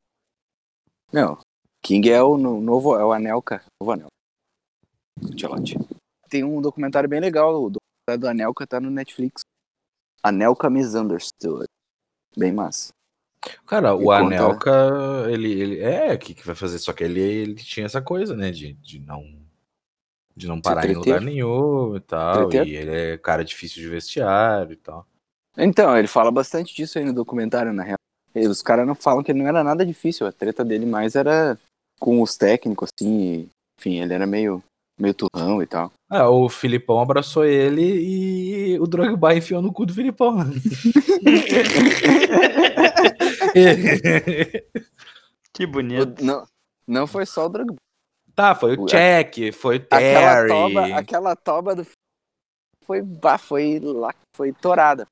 [1.11, 1.37] Não.
[1.81, 3.63] King é o no- novo, é o Anelka.
[3.81, 4.11] Novo Anelka.
[5.21, 5.75] Ancelotti.
[6.29, 7.53] Tem um documentário bem legal.
[7.55, 9.41] O documentário do Anelka tá no Netflix.
[10.23, 11.65] Anelka Misunderstood.
[12.37, 12.91] Bem massa.
[13.67, 14.71] Cara, E o conta- Anelka,
[15.29, 16.79] ele, ele é, o que, que vai fazer?
[16.79, 19.42] Só que ele, ele tinha essa coisa, né, de, de não
[20.35, 22.67] de não parar em lugar nenhum e tal, Treter.
[22.67, 25.05] e ele é cara difícil de vestiário e tal.
[25.57, 27.97] Então, ele fala bastante disso aí no documentário, na real.
[28.35, 30.25] Os caras não falam que ele não era nada difícil.
[30.25, 31.55] A treta dele mais era
[31.99, 33.07] com os técnicos, assim.
[33.43, 33.47] e,
[33.79, 34.63] enfim, ele era meio,
[34.99, 35.91] meio turrão e tal.
[36.09, 40.37] Ah, o Filipão abraçou ele e o Drogba enfiou no cu do Filipão.
[45.53, 46.19] Que bonito.
[46.21, 46.47] O- não,
[46.87, 47.75] não foi só o Drogba.
[48.35, 50.47] Tá, foi o Check, foi o Aquela Terry.
[50.47, 51.85] toba, aquela toba do
[52.83, 55.05] foi, bah, foi lá, foi torada.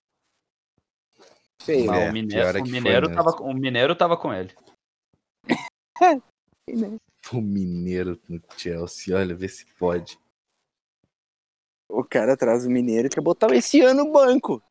[1.61, 1.85] Feio.
[1.91, 3.23] Não, É, o Mineiro, o, foi mineiro mesmo.
[3.23, 4.53] tava, com- o Mineiro tava com ele.
[7.31, 10.19] O Mineiro no Chelsea, olha, vê se pode.
[11.87, 14.61] O cara traz o Mineiro e quer botar esse ano no banco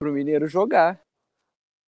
[0.00, 1.00] pro Mineiro jogar.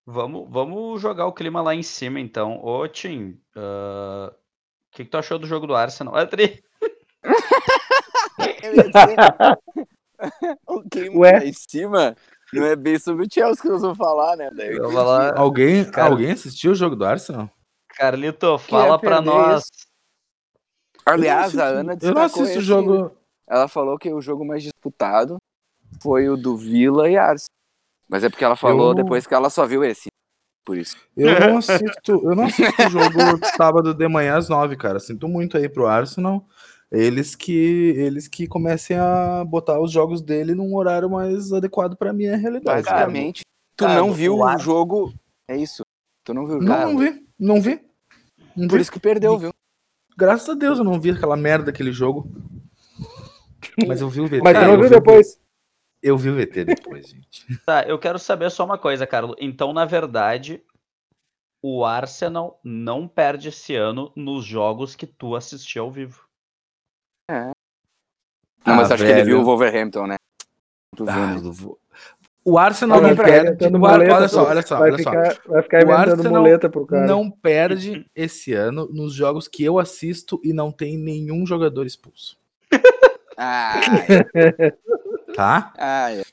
[0.07, 2.59] Vamos, vamos jogar o clima lá em cima, então.
[2.64, 4.35] Ô, Tim, o
[4.99, 6.15] que, que tu achou do jogo do Arsenal?
[6.27, 6.63] Tri,
[8.63, 9.17] Eu ia dizer,
[10.67, 11.47] o clima Ué?
[11.47, 12.17] em cima
[12.53, 14.51] não é bem sobre o Chelsea que nós vamos falar, né?
[14.53, 15.37] Daí, eu vou lá.
[15.39, 17.49] Alguém, Cara- alguém assistiu o jogo do Arsenal?
[17.91, 19.65] Carlito, fala pra nós.
[21.05, 23.17] Aliás, Eu não a Ana Eu não assisto o esse- jogo.
[23.49, 25.39] Ela falou que o jogo mais disputado
[26.03, 27.49] foi o do Vila e Arsenal.
[28.09, 30.09] Mas é porque ela falou Eu- depois que ela só viu esse.
[30.68, 30.98] Por isso.
[31.16, 33.16] Eu não assisto, eu não assisto o jogo
[33.57, 35.00] sábado de manhã às nove, cara.
[35.00, 36.46] Sinto muito aí pro Arsenal.
[36.92, 42.12] Eles que eles que comecem a botar os jogos dele num horário mais adequado pra
[42.12, 42.83] minha realidade.
[42.85, 42.96] cara.
[43.07, 43.40] Basicamente,
[43.74, 45.14] tu cara, não viu o Ar- jogo.
[45.48, 45.83] É isso.
[46.22, 46.70] Tu não viu o jogo.
[46.70, 47.81] Não, não vi, não vi.
[48.54, 48.83] Não Por vi.
[48.83, 49.50] isso que perdeu, viu?
[50.18, 52.31] Graças a Deus eu não vi aquela merda daquele jogo.
[53.87, 54.42] Mas eu vi o VT.
[54.42, 55.38] Mas tu Cara, não eu viu depois?
[56.03, 57.45] Eu vi o VT depois, gente.
[57.67, 59.37] Tá, eu quero saber só uma coisa, Carlos.
[59.41, 60.63] Então, na verdade,
[61.63, 66.25] o Arsenal não perde esse ano nos jogos que tu assistiu ao vivo.
[67.31, 69.27] Não, mas Ah, acho que ele velho.
[69.27, 70.17] viu o Wolverhampton, né?
[71.07, 71.79] Ah, vou-
[72.45, 73.67] O Arsenal não perde.
[73.67, 75.11] o muleta, Olha só, olha só, vai olha só.
[75.11, 77.07] ficar, Vai ficar O inventando Arsenal muleta pro cara.
[77.07, 82.39] Não perde esse ano nos jogos que eu assisto e não tem nenhum jogador expulso.
[83.37, 83.81] Ah,
[85.38, 85.72] Tá?
[85.79, 86.24] ah, é.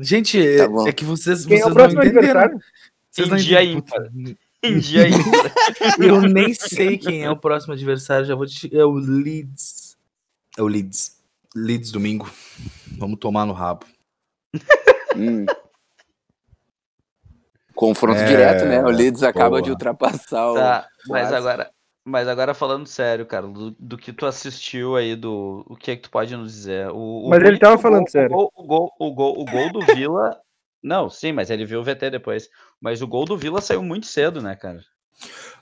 [0.00, 0.88] Gente, Tá é- bom.
[0.88, 2.40] é que vocês, Quem é vocês o não próximo entenderam.
[2.40, 2.60] adversário?
[3.08, 3.62] Vocês Em não entenderam.
[3.78, 4.10] ímpar.
[4.64, 5.12] Em dia aí.
[6.04, 8.68] Eu nem sei quem é o próximo adversário, já vou te.
[8.76, 9.96] É o Leeds.
[10.58, 11.20] É o Leeds.
[11.54, 12.28] Leeds domingo.
[12.98, 13.86] Vamos tomar no rabo.
[15.16, 15.44] Hum.
[17.74, 18.82] Confronto É, direto, né?
[18.82, 19.62] O Leeds acaba boa.
[19.62, 20.54] de ultrapassar o.
[20.54, 21.70] Tá, mas agora,
[22.04, 25.96] mas agora falando sério, cara, do, do que tu assistiu aí, do o que é
[25.96, 26.88] que tu pode nos dizer?
[26.90, 28.34] O, o Mas ele tava o falando gol- sério.
[28.34, 30.36] O gol, o, gol, o, gol, o gol do Vila.
[30.82, 32.48] Não, sim, mas ele viu o VT depois.
[32.80, 34.84] Mas o gol do Vila saiu muito cedo, né, cara?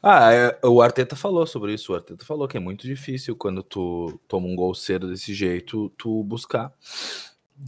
[0.03, 1.93] Ah, é, o Arteta falou sobre isso.
[1.93, 5.91] O Arteta falou que é muito difícil quando tu toma um gol cedo desse jeito,
[5.99, 6.73] tu buscar.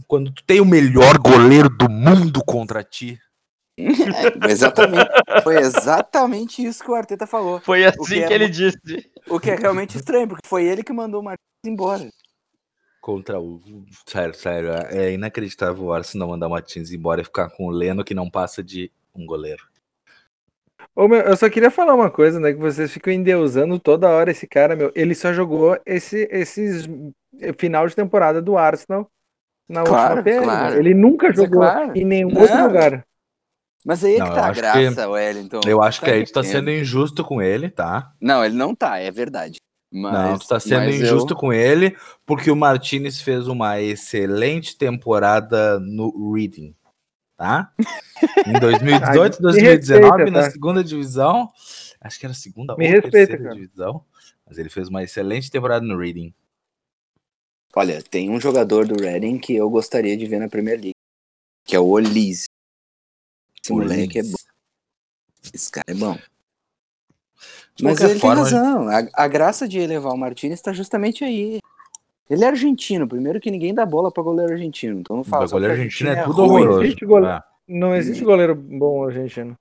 [0.07, 3.19] Quando tu tem o melhor goleiro do mundo contra ti.
[3.77, 5.09] É, exatamente.
[5.43, 7.59] Foi exatamente isso que o Arteta falou.
[7.61, 8.77] Foi assim que é que ele mu- disse.
[9.29, 12.07] O que é realmente estranho, porque foi ele que mandou o Martins embora.
[13.01, 13.59] Contra o.
[14.07, 14.69] Sério, sério.
[14.89, 18.29] É inacreditável o Arsenal mandar o Martins embora e ficar com o Leno que não
[18.29, 19.63] passa de um goleiro.
[20.95, 22.53] Ô, meu, eu só queria falar uma coisa, né?
[22.53, 24.91] Que vocês ficam endeusando toda hora esse cara, meu.
[24.95, 26.87] Ele só jogou esse, esses
[27.57, 29.09] final de temporada do Arsenal
[29.67, 30.45] na Claro, última PL.
[30.45, 30.73] claro.
[30.75, 30.79] né?
[30.79, 31.91] Ele nunca é jogou claro.
[31.97, 32.41] em nenhum Não.
[32.41, 33.05] outro lugar.
[33.85, 35.61] Mas aí é Não, que tá a graça, Wellington.
[35.65, 38.13] Eu acho que Tá aí tu tá sendo injusto com ele, tá?
[38.19, 39.57] Não, ele não tá, é verdade.
[39.91, 43.79] Mas, não, tu tá sendo mas eu- injusto com ele porque o Martinez fez uma
[43.79, 46.75] excelente temporada no Reading,
[47.37, 47.71] tá?
[48.47, 51.49] Em 2018, Ah, me 2019, respeita, na segunda divisão,
[52.01, 53.55] acho que era a segunda Me ou respeita, terceira cara.
[53.55, 54.05] divisão,
[54.47, 56.33] mas ele fez uma excelente temporada no Reading.
[57.75, 60.91] Olha, tem um jogador do Reading que eu gostaria de ver na Premier League,
[61.65, 62.45] que é o Olise.
[63.63, 64.35] Esse O moleque é bom.
[65.53, 66.17] Esse cara é bom.
[67.75, 68.89] De Mas ele forma, tem razão.
[68.89, 71.59] A, a graça de elevar o Martinez tá justamente aí.
[72.29, 73.07] Ele é argentino.
[73.07, 74.99] Primeiro que ninguém dá bola pra goleiro argentino.
[74.99, 76.25] Então não fala O goleiro argentino é ruim.
[76.25, 76.81] tudo horroroso.
[76.83, 77.43] Existe gole- Ah.
[77.67, 79.57] Não existe goleiro bom argentino.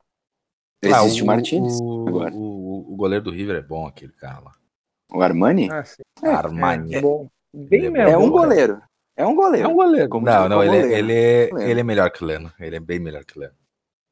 [0.82, 2.34] Existe Ah, o Martinez O, agora.
[2.34, 4.52] o, o goleiro do River é bom, aquele cara lá.
[5.12, 6.02] O Armani Ah, sim.
[6.24, 6.96] Armani.
[6.96, 7.28] É, bom.
[7.54, 8.82] Bem Ele é é um goleiro.
[9.16, 9.68] É um É goleiro.
[9.68, 10.08] um goleiro.
[10.08, 10.98] Como- não, não, ele, é- goleiro.
[10.98, 11.70] ele, é, Goleiro.
[11.70, 12.52] ele é melhor que o Leno.
[12.58, 13.54] Ele é bem melhor que o Leno.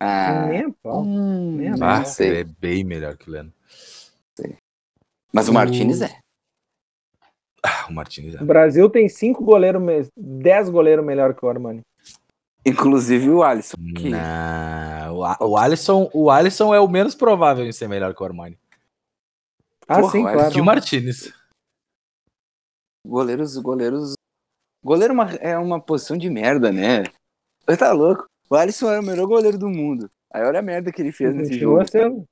[0.03, 1.03] Ah, Nem a pau.
[1.03, 2.25] hum, Nem a pau.
[2.25, 3.53] É bem melhor que o Leno.
[5.33, 6.19] Mas o Martinez é.
[7.63, 11.83] Ah, o Martins O Brasil tem cinco goleiros, me- dez goleiros melhor que o Armani.
[12.65, 13.77] Inclusive o Alisson.
[13.97, 14.09] Que...
[14.09, 18.27] Não, o, o Alisson, o Alisson é o menos provável em ser melhor que o
[18.27, 18.59] Armani.
[19.87, 20.53] Ah, Porra, sim, o claro.
[20.53, 21.33] Que o Martinez.
[23.07, 24.15] Goleiros, goleiros.
[24.83, 27.03] Goleiro é uma, é uma posição de merda, né?
[27.67, 28.25] Você tá louco?
[28.51, 30.11] O Alisson era o melhor goleiro do mundo.
[30.33, 31.91] Aí olha a merda que ele fez nesse Continua jogo.
[31.91, 32.25] sendo.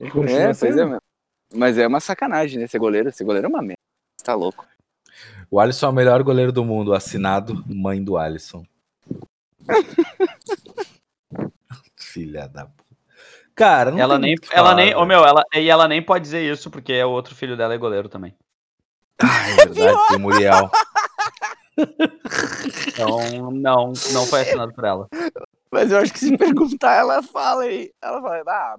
[0.00, 0.94] Ele continua É, pois sendo.
[0.94, 0.98] é.
[1.54, 2.66] Mas é uma sacanagem, né?
[2.66, 3.12] Ser goleiro.
[3.12, 3.78] Ser goleiro é uma merda.
[4.18, 4.66] Você tá louco.
[5.50, 8.64] O Alisson é o melhor goleiro do mundo, assinado mãe do Alisson.
[11.96, 12.84] Filha da puta.
[13.54, 15.06] Cara, não Ela tem nem, o que ela falar, nem, ô velho.
[15.08, 18.08] meu, ela, e ela nem pode dizer isso, porque o outro filho dela é goleiro
[18.08, 18.34] também.
[19.22, 20.70] Ah, é verdade, tem o Muriel.
[22.88, 25.08] Então, não, não foi assinado por ela.
[25.70, 27.90] Mas eu acho que se perguntar, ela fala aí.
[28.02, 28.76] Ela fala, ah,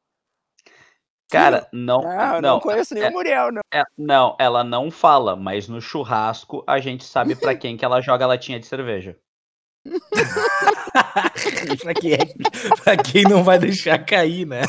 [1.29, 3.61] Cara, não, não, eu não, não, conheço nenhum é- Muriel, não.
[3.73, 7.99] é- não, ela não fala, mas no churrasco a gente sabe pra quem que ela
[7.99, 9.17] joga latinha de cerveja.
[11.83, 12.33] pra, quem é-
[12.83, 14.61] pra quem não vai deixar cair, né?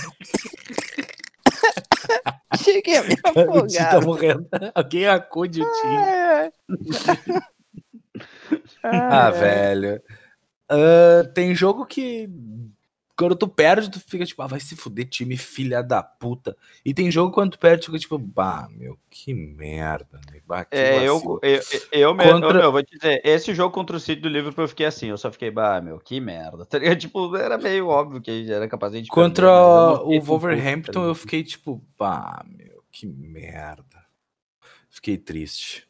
[2.57, 4.05] Cheguei a me O Ti tá afogar.
[4.05, 4.49] morrendo.
[4.75, 5.87] Alguém acude o Ti.
[5.87, 6.53] É.
[8.83, 9.31] Ah, é.
[9.31, 10.03] velho.
[10.69, 12.29] Ah, tem jogo que.
[13.17, 16.57] Quando tu perde, tu fica tipo, ah, vai se fuder, time filha da puta.
[16.85, 20.21] E tem jogo quando tu perde, tu fica tipo, bah, meu, que merda.
[20.33, 20.41] Né?
[20.47, 23.75] Bah, que É, eu, vacilo." eu, eu, mesmo, Contra- eu vou te dizer, esse jogo
[23.75, 26.65] contra o City do Liverpool eu fiquei assim, eu só fiquei, bah, meu, que merda.
[26.71, 26.79] Tá?
[26.95, 31.43] Tipo, era meio óbvio que era capaz de Contra perder, eu o Wolverhampton, eu fiquei
[31.43, 33.85] tipo, bah, meu, que merda.
[34.91, 35.88] Fiquei triste.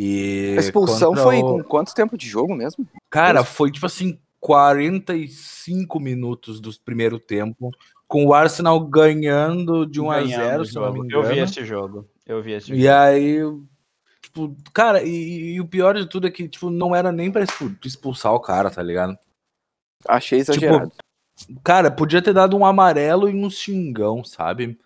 [0.00, 0.54] E.
[0.56, 2.86] A expulsão foi o- com quanto tempo de jogo mesmo?
[3.10, 7.70] Cara, foi tipo assim, 45 minutos do primeiro tempo,
[8.06, 11.12] com o Arsenal ganhando de 1 a Ganhando 0 o se não me jogo.
[11.12, 11.44] Eu vi engano.
[11.44, 12.08] esse jogo.
[12.26, 12.92] Eu vi esse E jogo.
[12.94, 13.38] aí,
[14.22, 17.42] tipo, cara, e, e o pior de tudo é que, tipo, não era nem pra
[17.42, 19.18] expu- expulsar o cara, tá ligado?
[20.06, 20.92] Achei exagerado.
[21.64, 24.78] Cara, podia ter dado um amarelo e um xingão, sabe?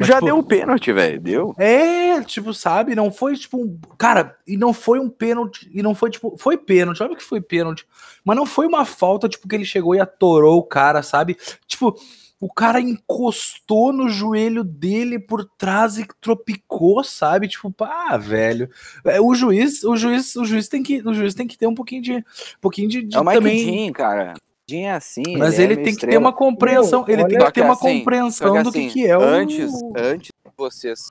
[0.00, 1.20] Mas, Já tipo, deu o pênalti, velho.
[1.20, 1.54] Deu.
[1.58, 2.94] É, tipo, sabe?
[2.94, 3.78] Não foi tipo um.
[3.98, 5.70] Cara, e não foi um pênalti.
[5.74, 6.38] E não foi tipo.
[6.38, 7.86] Foi pênalti, óbvio que foi pênalti.
[8.24, 11.36] Mas não foi uma falta, tipo, que ele chegou e atorou o cara, sabe?
[11.66, 11.94] Tipo,
[12.40, 17.46] o cara encostou no joelho dele por trás e tropicou, sabe?
[17.46, 18.70] Tipo, pá, velho.
[19.04, 21.74] É, O juiz, o juiz, o juiz tem que, o juiz tem que ter um
[21.74, 22.22] pouquinho de, um
[22.58, 23.84] pouquinho de, de É o Mike também.
[23.84, 24.34] Jean, cara.
[24.78, 25.36] É assim.
[25.36, 27.74] Mas é ele meio tem que ter uma compreensão, Meu, ele tem que ter uma
[27.74, 31.08] assim, compreensão do que, assim, que é o Antes, antes de vocês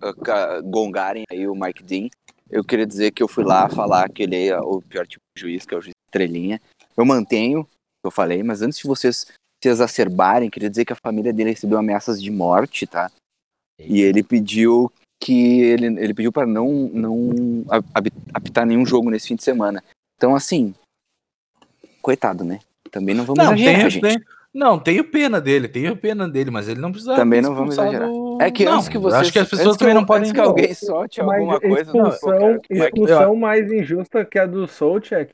[0.00, 2.08] ah, gongarem aí o Mike Dean,
[2.50, 5.42] eu queria dizer que eu fui lá falar que ele é o pior tipo de
[5.42, 6.60] juiz, que é o juiz estrelinha.
[6.96, 9.26] Eu mantenho o que eu falei, mas antes de vocês
[9.62, 13.10] se exacerbarem, queria dizer que a família dele recebeu ameaças de morte, tá?
[13.78, 14.90] E ele pediu
[15.22, 17.64] que ele, ele pediu para não não
[18.32, 19.84] apitar nenhum jogo nesse fim de semana.
[20.16, 20.74] Então assim,
[22.00, 22.60] coitado, né?
[22.90, 24.02] Também não vamos Não, exagerar, tenho, gente.
[24.02, 24.20] tenho-
[24.52, 27.14] não, tenho pena dele, tenho pena dele, mas ele não precisa.
[27.14, 28.08] Também não vamos exagerar.
[28.40, 29.20] É que Não, antes que vocês.
[29.22, 30.32] Acho que as pessoas também eu- não podem.
[30.32, 31.82] Que alguém solte Mas alguma coisa.
[31.82, 35.32] expulsão, é que- expulsão mais injusta que a do Solchek.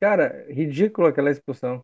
[0.00, 1.80] Cara, ridículo aquela expulsão.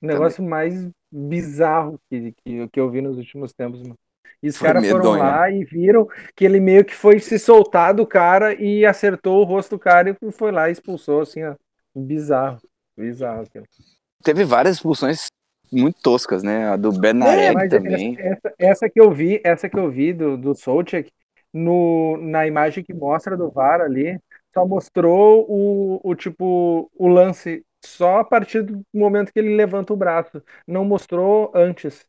[0.00, 3.96] O negócio mais bizarro que, que, que eu vi nos últimos tempos, mano.
[4.40, 6.06] E os caras foram lá e viram
[6.36, 10.16] que ele meio que foi se soltar do cara e acertou o rosto do cara
[10.22, 11.54] e foi lá e expulsou, assim, ó.
[11.96, 12.58] Bizarro.
[12.98, 13.66] Bizarro aquilo.
[14.22, 15.26] Teve várias expulsões
[15.72, 16.68] muito toscas, né?
[16.68, 18.18] A do Bernarek É, também.
[18.18, 21.10] Essa, essa, que eu vi, essa que eu vi do, do Solchek,
[21.52, 24.20] no, na imagem que mostra do VAR ali,
[24.54, 29.92] só mostrou o, o tipo o lance só a partir do momento que ele levanta
[29.92, 30.42] o braço.
[30.66, 32.06] Não mostrou antes.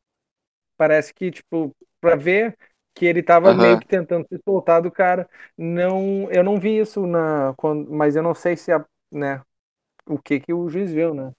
[0.77, 2.57] Parece que, tipo, pra ver
[2.95, 3.61] que ele tava Aham.
[3.61, 5.29] meio que tentando se soltar do cara.
[5.57, 7.53] Não, eu não vi isso na.
[7.57, 9.41] quando- mas eu não sei se a, né,
[10.09, 11.31] o que que o juiz viu, né?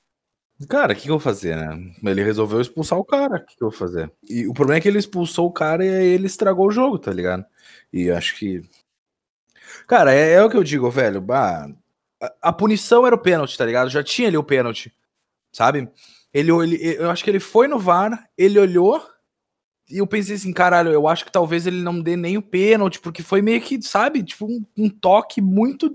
[0.69, 1.93] Cara, o que, que eu vou fazer, né?
[2.05, 3.37] Ele resolveu expulsar o cara.
[3.37, 4.13] O que, que eu vou fazer?
[4.29, 7.13] E o problema é que ele expulsou o cara e ele estragou o jogo, tá
[7.13, 7.45] ligado?
[7.93, 8.63] E acho que.
[9.87, 11.21] Cara, é, é o que eu digo, velho.
[11.21, 11.67] Bah,
[12.21, 13.89] a, a punição era o pênalti, tá ligado?
[13.89, 14.95] Já tinha ali o pênalti,
[15.51, 15.89] sabe?
[16.33, 19.03] Ele, ele, eu acho que ele foi no VAR, ele olhou.
[19.89, 23.01] E eu pensei assim, caralho, eu acho que talvez ele não dê nem o pênalti,
[23.01, 25.93] porque foi meio que, sabe, tipo, um, um toque muito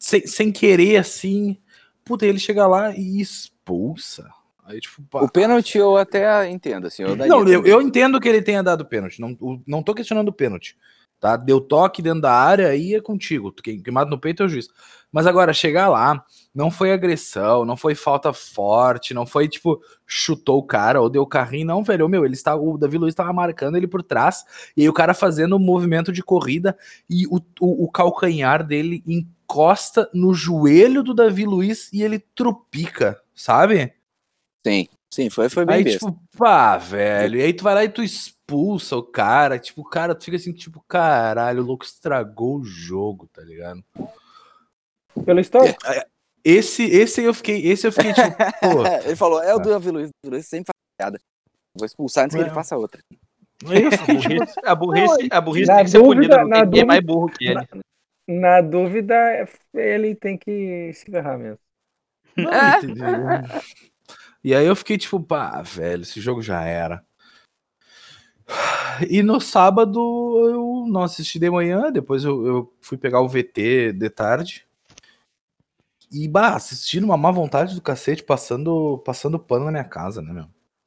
[0.00, 1.58] sem, sem querer, assim.
[2.02, 4.28] Puta, ele chega lá e expulsa.
[4.64, 5.02] Aí, tipo.
[5.12, 7.02] O pênalti eu até entendo, assim.
[7.02, 9.20] Eu Não, eu, eu entendo que ele tenha dado pênalti.
[9.20, 9.36] Não,
[9.66, 10.76] não tô questionando o pênalti.
[11.20, 11.36] tá?
[11.36, 13.52] Deu toque dentro da área, aí é contigo.
[13.52, 14.68] Tu quem queimado no peito é o juiz.
[15.12, 16.24] Mas agora, chegar lá,
[16.54, 21.26] não foi agressão, não foi falta forte, não foi tipo, chutou o cara ou deu
[21.26, 22.08] carrinho, não, velho.
[22.08, 24.44] Meu, ele está, o Davi Luiz estava marcando ele por trás,
[24.76, 26.78] e aí o cara fazendo um movimento de corrida
[27.08, 29.02] e o, o, o calcanhar dele
[29.50, 33.92] encosta no joelho do Davi Luiz e ele trupica, sabe?
[34.64, 36.06] Sim, sim, foi, foi bem Aí, besta.
[36.06, 37.36] tipo, pá, velho.
[37.38, 39.58] E aí tu vai lá e tu expulsa o cara.
[39.58, 43.82] Tipo, o cara, tu fica assim, tipo, caralho, o louco estragou o jogo, tá ligado?
[45.24, 45.80] Pelo histórico.
[46.44, 48.26] Esse, esse aí eu fiquei, esse eu fiquei, tipo,
[48.62, 48.86] pô.
[49.04, 49.70] ele falou, é o Tá.
[49.70, 51.18] Davi Luiz, o Luiz sempre faz piada.
[51.76, 52.46] Vou expulsar antes que É.
[52.46, 53.00] ele faça outra.
[53.62, 56.86] Fiquei, tipo, A burrice, a burrice tem que ser dúvida- punida, não tem ninguém dúvida-
[56.86, 57.54] mais burro que ele.
[57.54, 57.66] Na
[58.62, 59.14] dúvida,
[59.74, 61.58] ele tem que se ferrar mesmo.
[62.36, 62.76] não, É.
[62.76, 63.04] entendeu?
[64.42, 67.04] E aí eu fiquei, tipo, pá, velho, esse jogo já era.
[69.08, 69.98] E no sábado
[70.48, 74.66] eu não assisti de manhã, depois eu, eu fui pegar o VT de tarde.
[76.12, 80.32] E, bah, assistindo uma má vontade do cacete, passando, passando pano na minha casa, né,
[80.32, 80.46] meu?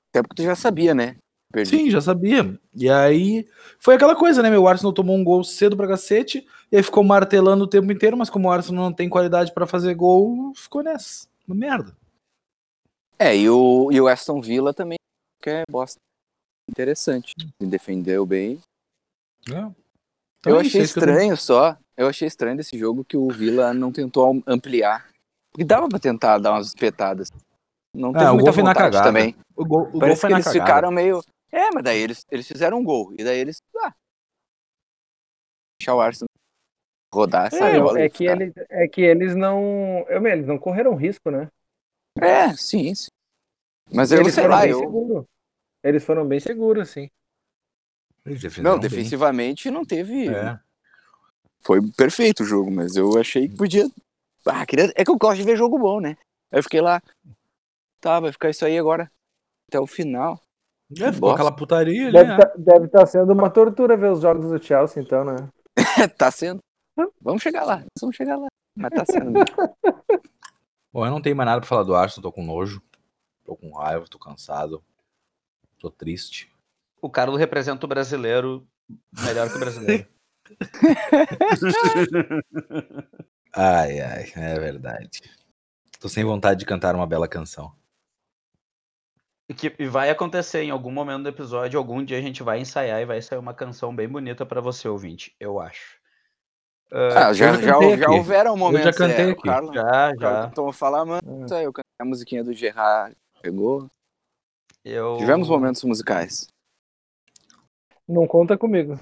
[0.09, 1.15] Até porque tu já sabia, né?
[1.53, 1.69] Perdi.
[1.69, 2.59] Sim, já sabia.
[2.75, 3.47] E aí
[3.77, 4.49] foi aquela coisa, né?
[4.49, 8.17] Meu Arsenal tomou um gol cedo pra cacete, e aí ficou martelando o tempo inteiro,
[8.17, 11.27] mas como o Arsenal não tem qualidade pra fazer gol, ficou nessa.
[11.47, 11.95] Uma merda.
[13.19, 14.97] É, e o, e o Aston Villa também,
[15.41, 15.99] que é bosta.
[16.69, 17.33] Interessante.
[17.37, 18.59] Se defendeu bem.
[19.47, 19.75] Então
[20.45, 20.83] eu é achei eu tenho.
[20.85, 21.77] estranho só.
[21.95, 25.07] Eu achei estranho desse jogo que o Villa não tentou am- ampliar.
[25.51, 27.29] Porque dava pra tentar dar umas espetadas.
[27.95, 29.05] Não teve Ah, o muita gol foi na vontade cagada.
[29.07, 29.35] também.
[29.55, 30.65] O gol, o gol Parece foi que eles cagada.
[30.65, 31.21] ficaram meio.
[31.53, 33.13] É, mas daí eles, eles fizeram um gol.
[33.17, 33.61] E daí eles.
[33.77, 33.93] Ah,
[35.79, 36.27] deixar o Arsenal
[37.13, 38.01] rodar essa É, bola.
[38.01, 38.41] é e que, ficar.
[38.41, 40.05] eles, é que eles não.
[40.09, 41.47] Eu, eles não correram risco, né?
[42.19, 43.09] É, sim, sim.
[43.93, 44.79] Mas eu eles sei foram lá, bem eu.
[44.79, 45.25] seguros.
[45.83, 47.09] Eles foram bem seguros, sim.
[48.61, 48.79] Não, bem.
[48.79, 50.29] defensivamente não teve.
[50.29, 50.57] É.
[51.61, 53.85] Foi perfeito o jogo, mas eu achei que podia.
[54.45, 54.91] Ah, queria...
[54.95, 56.17] É que eu gosto de ver jogo bom, né?
[56.51, 57.01] Aí eu fiquei lá.
[58.01, 59.09] Tá, vai ficar isso aí agora.
[59.69, 60.42] Até o final.
[61.01, 61.35] É, ficou Bosta.
[61.35, 62.37] aquela putaria ali, Deve né?
[62.37, 65.35] tá, deve estar sendo uma tortura ver os jogos do Chelsea, então, né?
[66.17, 66.59] tá sendo.
[67.21, 67.83] Vamos chegar lá.
[67.99, 68.47] Vamos chegar lá.
[68.75, 69.33] Mas tá sendo.
[70.93, 72.81] Bom, eu não tenho mais nada pra falar do Arsenal, tô com nojo.
[73.43, 74.83] Tô com raiva, tô cansado.
[75.79, 76.51] Tô triste.
[77.01, 78.65] O Carlos representa o brasileiro
[79.23, 80.07] melhor que o brasileiro.
[83.55, 85.21] Ai, ai, é verdade.
[85.99, 87.71] Tô sem vontade de cantar uma bela canção.
[89.49, 92.59] E que e vai acontecer em algum momento do episódio, algum dia a gente vai
[92.59, 96.01] ensaiar e vai sair uma canção bem bonita pra você, ouvinte, eu acho.
[96.91, 98.11] Ah, já, eu já já, já aqui.
[98.11, 98.85] houveram momentos.
[98.85, 99.39] já cantei é, aqui.
[99.39, 100.47] O Carlos, Já, já.
[100.47, 101.21] tentou falar, mano.
[101.25, 101.45] Hum.
[101.49, 103.17] Eu cantei a musiquinha do Gerard.
[103.41, 103.89] Pegou.
[104.85, 105.17] Eu...
[105.17, 106.47] Tivemos momentos musicais.
[108.07, 108.99] Não conta comigo.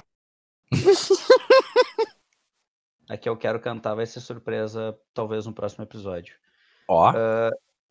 [3.10, 6.36] A que eu quero cantar vai ser surpresa, talvez no próximo episódio.
[6.88, 7.12] Ó,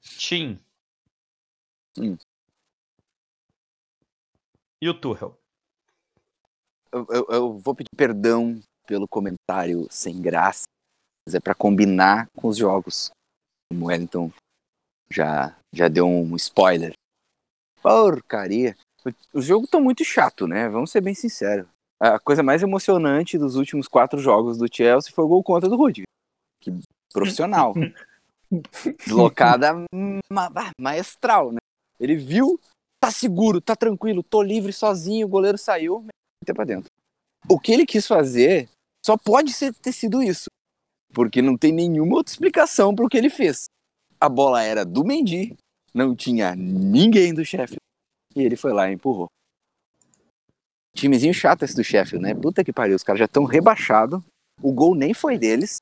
[0.00, 0.58] Tim.
[1.98, 2.16] Hum.
[4.82, 5.36] E o Tuchel?
[6.92, 10.64] Eu, eu- eu vou pedir perdão pelo comentário sem graça,
[11.26, 13.10] mas é pra combinar com os jogos.
[13.72, 14.32] O Wellington
[15.10, 16.92] já, já deu um spoiler.
[17.82, 18.76] Porcaria.
[19.32, 20.68] Os jogos estão muito chato, né?
[20.68, 21.66] Vamos ser bem sinceros.
[22.00, 25.76] A coisa mais emocionante dos últimos quatro jogos do Chelsea foi o gol contra do
[25.76, 26.06] Rudiger.
[26.60, 26.70] Que
[27.12, 27.74] profissional.
[29.06, 29.72] Deslocada
[30.30, 30.50] ma-
[30.80, 31.58] maestral, né?
[31.98, 32.58] Ele viu,
[33.00, 36.04] tá seguro, tá tranquilo, tô livre sozinho, o goleiro saiu,
[36.42, 36.90] meteu pra dentro.
[37.48, 38.68] O que ele quis fazer
[39.04, 40.46] só pode ser, ter sido isso.
[41.12, 43.64] Porque não tem nenhuma outra explicação pro que ele fez.
[44.20, 45.56] A bola era do Mendy,
[45.94, 47.80] não tinha ninguém do Sheffield.
[48.36, 49.26] E ele foi lá e empurrou.
[50.94, 52.34] Timezinho chato esse do Sheffield, né?
[52.34, 54.22] Puta que pariu, os caras já estão rebaixados.
[54.62, 55.78] O gol nem foi deles.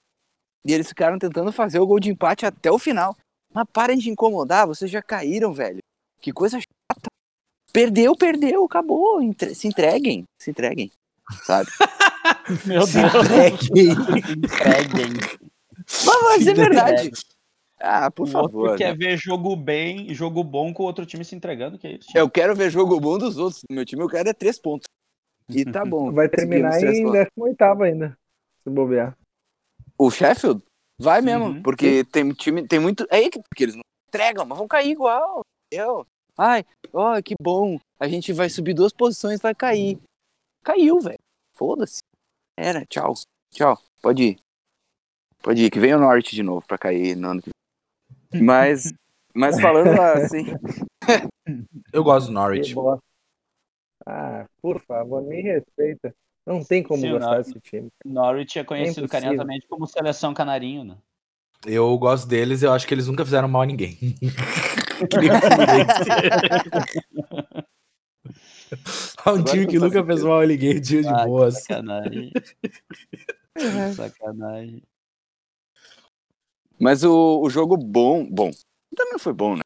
[0.65, 3.17] E eles ficaram tentando fazer o gol de empate até o final.
[3.53, 5.79] Mas parem de incomodar, vocês já caíram, velho.
[6.21, 6.78] Que coisa chata.
[7.79, 9.23] Perdeu, perdeu, acabou.
[9.23, 10.91] Entre- se entreguem, se entreguem.
[11.45, 11.71] Sabe?
[12.67, 13.91] Meu se entreguem.
[14.37, 15.13] Entreguem.
[16.05, 17.11] Mas, mas é verdade.
[17.81, 18.77] Ah, por O outro favor.
[18.77, 18.95] quer né?
[18.97, 22.09] ver jogo bem, jogo bom com o outro time se entregando, que é isso?
[22.15, 23.63] Eu quero ver jogo bom dos outros.
[23.71, 24.89] No meu time eu quero é três pontos.
[25.49, 26.11] E tá bom.
[26.13, 27.27] Vai terminar em três pontos.
[27.37, 28.19] 18 ainda.
[28.65, 29.17] Se bobear.
[29.97, 30.63] O Sheffield?
[31.01, 31.63] Vai mesmo, Uhum.
[31.63, 33.07] porque tem time, tem muito.
[33.09, 35.43] É aí que porque eles não entregam, mas vão cair igual.
[35.73, 36.05] Entendeu?
[36.39, 37.79] Ai, ó, que bom.
[37.99, 39.99] A gente vai subir duas posições, vai cair.
[40.63, 41.19] Caiu, velho.
[41.53, 41.99] Foda-se.
[42.57, 43.15] Era, tchau.
[43.51, 43.77] Tchau.
[44.01, 44.41] Pode ir.
[45.43, 47.51] Pode ir, que vem o Norte de novo pra cair no ano que
[48.33, 48.43] vem.
[48.43, 48.93] Mas,
[49.35, 50.45] mas falando assim,
[51.93, 52.75] Eu gosto do Norwich.
[54.07, 56.15] Ah, por favor, me respeita.
[56.47, 57.39] Não tem como Sim, gostar não.
[57.39, 57.89] desse time.
[58.05, 59.21] Norwich é conhecido impossível.
[59.29, 60.97] carinhosamente como seleção canarinho, né?
[61.67, 63.97] Eu gosto deles, eu acho que eles nunca fizeram mal a ninguém.
[65.09, 67.09] Que nem o Fluminense.
[69.25, 71.63] É um time que nunca fez mal a ninguém, dia de Ah, boas.
[71.63, 72.33] sacanagem.
[72.33, 74.83] Que sacanagem.
[76.81, 78.51] Mas o, o jogo bom, bom,
[78.95, 79.61] também não foi bom, né?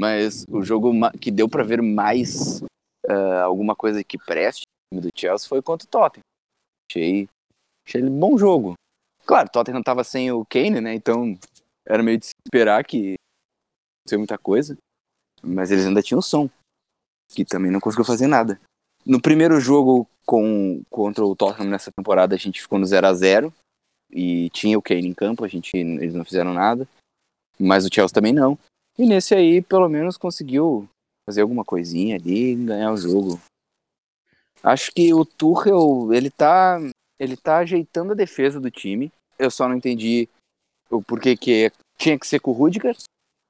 [0.00, 0.90] Mas o jogo
[1.20, 2.62] que deu pra ver mais
[3.08, 6.22] ah, alguma coisa que preste no time do Chelsea foi contra o Tottenham.
[6.90, 7.28] Achei,
[7.86, 8.74] achei ele um bom jogo.
[9.28, 10.94] Claro, o Tottenham tava sem o Kane, né?
[10.94, 11.38] Então
[11.86, 13.16] era meio de se esperar que
[14.10, 14.78] não muita coisa.
[15.42, 16.48] Mas eles ainda tinham som,
[17.28, 18.58] que também não conseguiu fazer nada.
[19.04, 23.12] No primeiro jogo com, contra o Tottenham nessa temporada, a gente ficou no 0 a
[23.12, 23.52] 0
[24.10, 26.88] e tinha o Kane em campo, a gente, eles não fizeram nada,
[27.58, 28.58] mas o Chelsea também não.
[28.98, 30.88] E nesse aí, pelo menos, conseguiu
[31.28, 33.38] fazer alguma coisinha ali e ganhar o jogo.
[34.62, 36.78] Acho que o Tuchel, ele tá,
[37.18, 39.12] ele tá ajeitando a defesa do time.
[39.38, 40.28] Eu só não entendi
[40.90, 42.96] o porquê que tinha que ser com o Rudiger,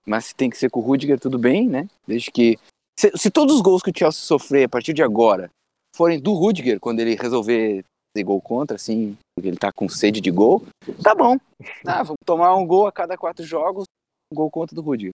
[0.07, 1.89] mas se tem que ser com o Rudiger, tudo bem, né?
[2.07, 2.59] Desde que...
[2.99, 5.51] Se, se todos os gols que o Chelsea sofrer a partir de agora
[5.95, 7.84] forem do Rudiger, quando ele resolver
[8.18, 10.66] fazer gol contra, assim, porque ele tá com sede de gol,
[11.03, 11.36] tá bom.
[11.86, 13.84] Ah, vamos tomar um gol a cada quatro jogos,
[14.32, 15.12] um gol contra do Rudiger.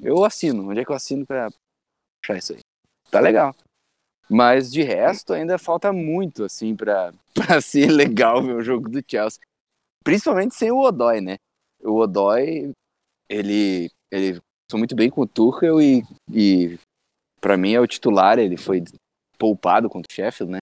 [0.00, 0.68] Eu assino.
[0.68, 1.48] Onde é que eu assino pra
[2.22, 2.60] achar isso aí?
[3.10, 3.54] Tá legal.
[4.28, 9.02] Mas de resto, ainda falta muito, assim, pra, pra ser legal ver o jogo do
[9.06, 9.40] Chelsea.
[10.06, 11.36] Principalmente sem o Odói, né?
[11.82, 12.70] O Odói,
[13.28, 14.40] ele, ele
[14.70, 16.78] foi muito bem com o Tuchel e, e
[17.40, 18.38] para mim é o titular.
[18.38, 18.84] Ele foi
[19.36, 20.58] poupado contra o Sheffield, né?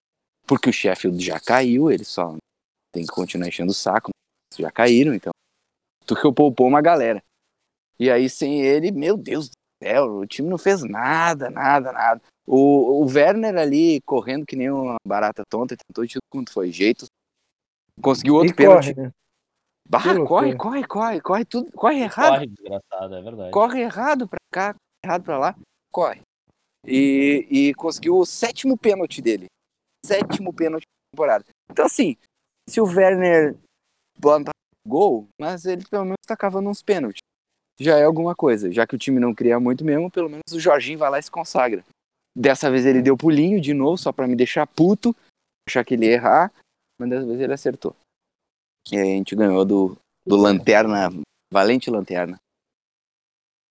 [0.47, 2.35] Porque o Sheffield já caiu, ele só
[2.91, 4.13] tem que continuar enchendo o saco.
[4.57, 5.33] Já caíram, então.
[6.01, 7.23] O Tuchel poupou uma galera.
[8.01, 12.23] E aí, sem ele, meu Deus do céu, o time não fez nada, nada, nada.
[12.47, 16.73] O, o Werner ali, correndo que nem uma barata tonta, tentou de tudo quanto foi
[16.73, 17.05] jeito.
[18.01, 18.95] Conseguiu outro e pênalti.
[18.95, 19.13] corre, né?
[19.99, 23.51] Bah, corre, corre, corre, corre tudo, corre errado Corre, desgraçado, é verdade.
[23.51, 25.57] corre errado pra cá, corre errado pra lá,
[25.93, 26.21] corre.
[26.87, 29.47] E, e conseguiu o sétimo pênalti dele.
[30.05, 31.45] Sétimo pênalti da temporada.
[31.71, 32.17] Então, assim,
[32.69, 33.57] se o Werner
[34.19, 34.51] bota
[34.87, 37.21] gol, mas ele pelo menos tá cavando uns pênaltis.
[37.81, 38.71] Já é alguma coisa.
[38.71, 41.23] Já que o time não cria muito mesmo, pelo menos o Jorginho vai lá e
[41.23, 41.85] se consagra.
[42.37, 45.15] Dessa vez ele deu pulinho de novo, só pra me deixar puto,
[45.69, 46.53] achar que ele ia errar,
[46.99, 47.97] mas dessa vez ele acertou.
[48.93, 51.11] E aí a gente ganhou do, do Lanterna,
[51.53, 52.39] Valente Lanterna.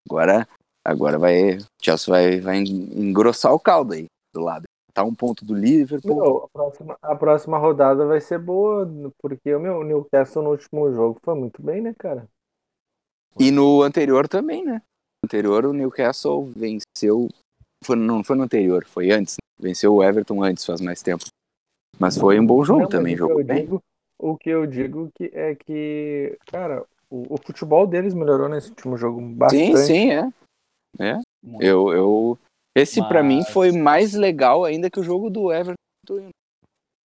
[0.07, 0.47] Agora,
[0.83, 4.63] agora vai, o Chelsea vai, vai engrossar o caldo aí do lado.
[4.93, 6.15] Tá um ponto do Liverpool.
[6.15, 8.87] Meu, a, próxima, a próxima rodada vai ser boa,
[9.19, 12.27] porque o meu Newcastle no último jogo foi muito bem, né, cara?
[13.39, 14.83] E no anterior também, né?
[15.23, 17.27] No anterior o Newcastle venceu.
[17.83, 19.35] Foi, não foi no anterior, foi antes.
[19.35, 19.43] né?
[19.59, 21.25] Venceu o Everton antes, faz mais tempo.
[21.97, 23.61] Mas foi um bom jogo Não, também, o que jogou eu bem.
[23.61, 23.81] digo,
[24.23, 28.97] o que eu digo que é que, cara, o, o futebol deles melhorou nesse último
[28.97, 29.77] jogo Sim, bastante.
[29.79, 31.19] sim, é.
[31.43, 31.61] Muito.
[31.61, 32.39] Eu, eu,
[32.73, 35.75] esse pra mim Mas- foi mais legal ainda que o jogo do Everton.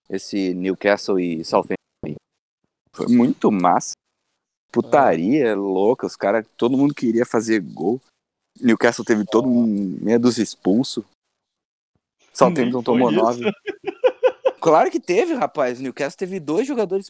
[0.09, 1.75] Esse Newcastle e Southampton.
[2.93, 3.93] Foi muito massa.
[4.71, 7.99] Putaria louca, os caras, todo mundo queria fazer gol.
[8.61, 9.65] Newcastle teve todo um
[10.01, 11.03] meia dúzia expulso.
[12.31, 13.19] Southampton tomou isso.
[13.19, 13.43] nove.
[14.67, 15.79] Claro que teve, rapaz.
[15.79, 17.09] Newcastle teve dois jogadores.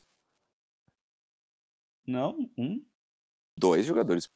[2.06, 2.86] Não, um.
[3.58, 4.30] Dois jogadores.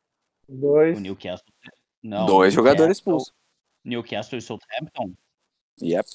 [0.49, 0.97] Dois.
[0.97, 1.53] O Newcastle.
[2.01, 3.33] Não, dois jogadores Newcastle- expulsos.
[3.85, 5.13] Newcastle e Southampton,
[5.79, 6.09] Yep.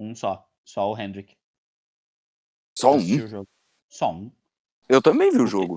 [0.00, 0.44] um só.
[0.64, 1.36] Só o Hendrick.
[2.76, 2.98] Só um.
[2.98, 3.46] o.
[3.88, 4.32] Só um.
[4.88, 5.76] Eu também vi o jogo.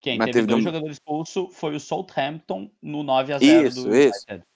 [0.00, 3.96] Quem Mas teve teve dois um- jogadores expulsos foi o Southampton no 9x0 Isso, do
[3.96, 4.24] isso.
[4.28, 4.46] United.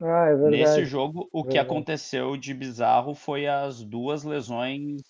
[0.00, 0.86] Ah, é Nesse verdade.
[0.86, 1.58] jogo, o que Verdade.
[1.58, 5.02] aconteceu de bizarro foi as duas lesões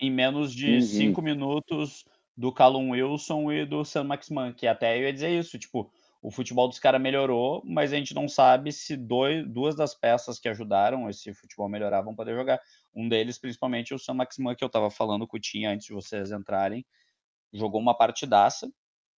[0.00, 0.82] em menos de Uhum.
[0.82, 2.04] cinco minutos
[2.36, 6.30] do Callum Wilson e do Sam Maximan, que até eu ia dizer isso, tipo, o
[6.30, 10.48] futebol dos caras melhorou, mas a gente não sabe se dois, duas das peças que
[10.48, 12.60] ajudaram esse futebol melhorar vão poder jogar.
[12.94, 15.92] Um deles, principalmente, o Sam Maximan, que eu tava falando com o Tim antes de
[15.94, 16.84] vocês entrarem,
[17.52, 18.70] jogou uma partidaça.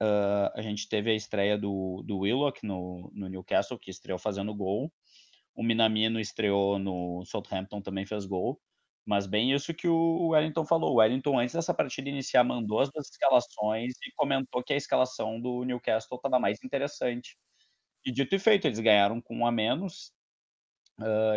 [0.01, 4.53] Ah, a gente teve a estreia do, do Willock no, no Newcastle, que estreou fazendo
[4.53, 4.91] gol.
[5.55, 8.61] O Minamino estreou no Southampton, também fez gol.
[9.05, 10.93] Mas bem isso que o Wellington falou.
[10.93, 15.39] O Wellington, antes dessa partida iniciar, mandou as duas escalações e comentou que a escalação
[15.39, 17.37] do Newcastle estava mais interessante.
[18.03, 20.11] E dito e feito, eles ganharam com um a menos.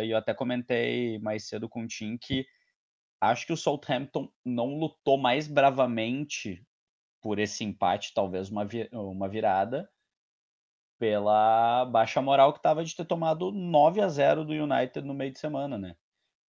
[0.01, 2.45] E eu até comentei mais cedo com o Tim que
[3.21, 6.65] acho que o Southampton não lutou mais bravamente
[7.21, 9.89] por esse empate, talvez uma, uma virada,
[10.99, 15.31] pela baixa moral que estava de ter tomado 9 a 0 do United no meio
[15.31, 15.95] de semana, né?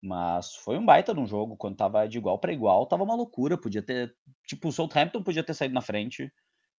[0.01, 3.15] Mas foi um baita de um jogo, quando tava de igual para igual, tava uma
[3.15, 4.15] loucura, podia ter
[4.47, 6.31] tipo, o Southampton podia ter saído na frente,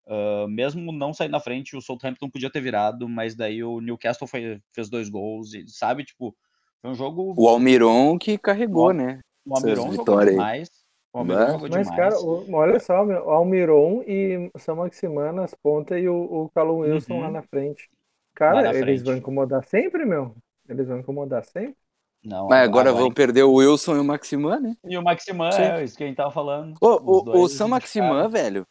[0.08, 4.28] hã, mesmo não saindo na frente, o Southampton podia ter virado, mas daí o Newcastle
[4.28, 6.36] foi fez 2 gols e, sabe, tipo,
[6.82, 9.20] foi um jogo O Almiron que carregou, né?
[9.46, 10.70] o Almiron jogou demais,
[11.14, 11.96] o Almiron jogou Mas, demais.
[11.96, 16.16] cara, o- olha só, meu, o Almiron e o São Maximan nas pontas e o,
[16.16, 17.22] o Callum Wilson Uhum.
[17.22, 17.90] lá na frente.
[18.36, 19.04] Cara, na eles frente.
[19.04, 20.34] vão incomodar sempre, meu.
[20.68, 21.76] Eles vão incomodar sempre.
[22.24, 24.76] Não, Mas agora vão perder o Wilson e o Maximan, né?
[24.84, 25.62] E o Maximan, Sim.
[25.62, 26.76] é isso que a gente tava falando.
[26.82, 27.70] O, o dois Sam indicaram.
[27.70, 28.64] Maximan, velho,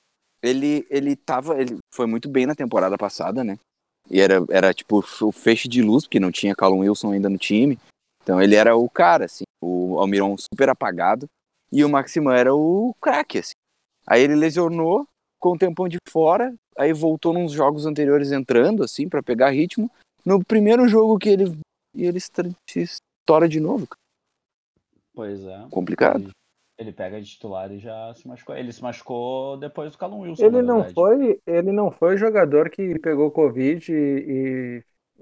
[0.43, 1.61] ele, ele tava.
[1.61, 3.59] Ele foi muito bem na temporada passada, né?
[4.11, 7.37] E era, era tipo o feixe de luz, porque não tinha Callum Wilson ainda no
[7.39, 7.79] time.
[8.23, 9.45] Então ele era o cara, assim.
[9.63, 11.27] O Almiron super apagado.
[11.71, 13.53] E o Maximan era o craque, assim.
[14.07, 15.07] Aí ele lesionou,
[15.39, 16.55] com um tempão de fora.
[16.77, 19.91] Aí voltou nos jogos anteriores entrando, assim, pra pegar ritmo.
[20.25, 21.59] No primeiro jogo que ele.
[21.95, 23.87] E ele estoura de novo.
[23.87, 24.01] cara.
[25.15, 25.67] Pois é.
[25.71, 26.25] Complicado.
[26.25, 26.33] Ele,
[26.79, 28.57] ele pega de titular e já se machucou.
[28.57, 32.71] Ele se machucou depois do Callum Wilson, Ele não foi, ele não foi o jogador
[32.71, 33.95] que pegou Covid e,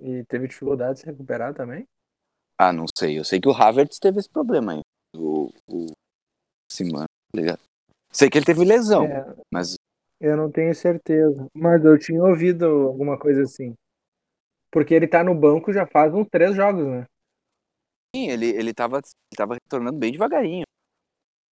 [0.02, 1.86] e, e teve dificuldade de se recuperar também?
[2.58, 3.18] Ah, não sei.
[3.18, 4.80] Eu sei que o Havertz teve esse problema aí.
[5.14, 5.86] O, o
[6.70, 7.60] Siman, tá ligado?
[8.12, 9.76] Sei que ele teve lesão, É, mas
[10.20, 13.74] eu não tenho certeza, mas eu tinha ouvido alguma coisa assim.
[14.70, 17.04] Porque ele tá no banco já faz uns três jogos, né?
[18.14, 20.64] sim, ele, ele, tava, ele tava retornando bem devagarinho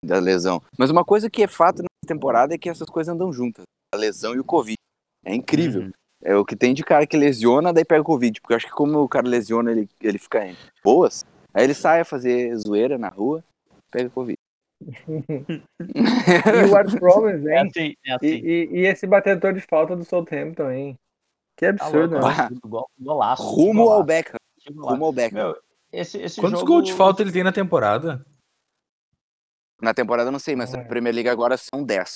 [0.04, 0.62] da lesão.
[0.78, 3.64] Mas uma coisa que é fato nessa temporada é que essas coisas andam juntas.
[3.94, 4.78] A lesão e o Covid.
[5.26, 5.84] É incrível.
[5.84, 5.92] Uhum.
[6.24, 8.40] É o que tem de cara que lesiona, daí pega o Covid.
[8.40, 11.26] Porque eu acho que como o cara lesiona, ele, ele fica em boas.
[11.54, 13.44] Aí ele sai a fazer zoeira na rua,
[13.92, 14.38] pega Covid.
[14.84, 17.68] E o Art Promise, É hein?
[17.68, 18.28] assim, é E, assim.
[18.28, 21.00] e, e esse batedor de falta do Southampton, hein?
[21.58, 22.50] Que Tá absurdo, louco, né?
[22.50, 22.60] né?
[22.66, 23.44] Gol- Golaço.
[23.44, 24.38] Rumo ao golaço, Beckham.
[24.60, 24.94] que golaço.
[24.94, 25.44] Rumo ao Beckham.
[25.52, 26.72] Meu, esse, esse Quantos jogo...
[26.74, 28.26] gols de falta ele tem na temporada?
[29.82, 30.84] Na temporada eu não sei, mas na É.
[30.88, 32.14] Premier League agora são 10.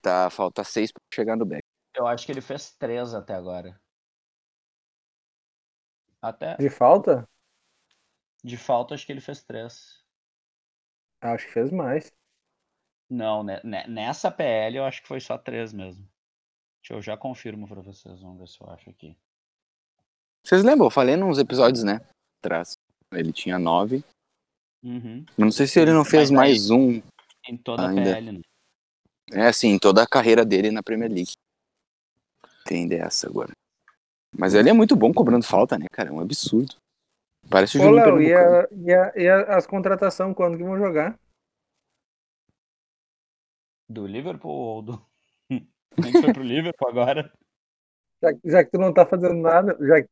[0.00, 1.60] Tá, falta 6 pra chegar no Beckham.
[1.96, 3.78] Eu acho que ele fez três até agora.
[6.22, 7.28] Até De falta?
[8.42, 10.03] de falta, acho que ele fez três.
[11.24, 12.12] Acho que fez mais.
[13.10, 16.06] Não, né, né, nessa PL eu acho que foi só três mesmo.
[16.82, 19.16] Deixa eu já confirmo pra vocês, vamos ver se eu acho aqui.
[20.44, 20.86] Vocês lembram?
[20.86, 22.00] Eu falei nos episódios, né?
[22.42, 22.76] Atrás.
[23.12, 24.04] Ele tinha 9.
[24.82, 25.24] Uhum.
[25.38, 27.02] Não sei se ele não fez Mas aí- mais um.
[27.48, 28.00] Em toda Ainda.
[28.02, 28.40] a PL, né?
[29.32, 31.32] É assim, toda a carreira dele na Premier League.
[32.66, 33.52] Tem dessa agora.
[34.36, 36.10] Mas ele é muito bom cobrando falta, né, cara?
[36.10, 36.74] É um absurdo.
[37.50, 40.76] Parece o Ô, Léo, e, a, e, a, e a- as contratações quando que vão
[40.76, 41.18] jogar?
[43.88, 45.06] Do Liverpool ou do.
[45.96, 47.32] A gente foi pro Liverpool agora.
[48.22, 50.04] Já, já que tu não tá fazendo nada, já,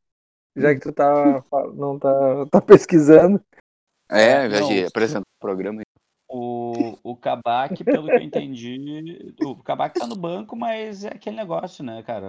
[0.57, 1.43] já que tu tá,
[1.75, 3.43] não tá, tá pesquisando.
[4.11, 5.83] É, É, não, apresentar o programa.
[6.29, 11.37] O, o Kabak, pelo que eu entendi, o Kabak tá no banco, mas é aquele
[11.37, 12.27] negócio, né, cara?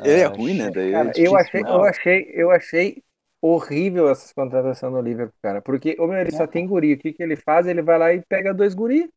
[0.00, 0.70] Ele é ah, ruim, né?
[0.70, 1.70] Daí é Cara, eu difícil, achei, né?
[1.70, 3.04] eu achei, eu achei
[3.42, 5.60] horrível essas contratações no Liverpool, cara.
[5.62, 6.46] Porque, ô, meu, ele só É.
[6.46, 6.94] tem guri.
[6.94, 7.66] O que que ele faz?
[7.66, 9.08] Ele vai lá e pega dois guri.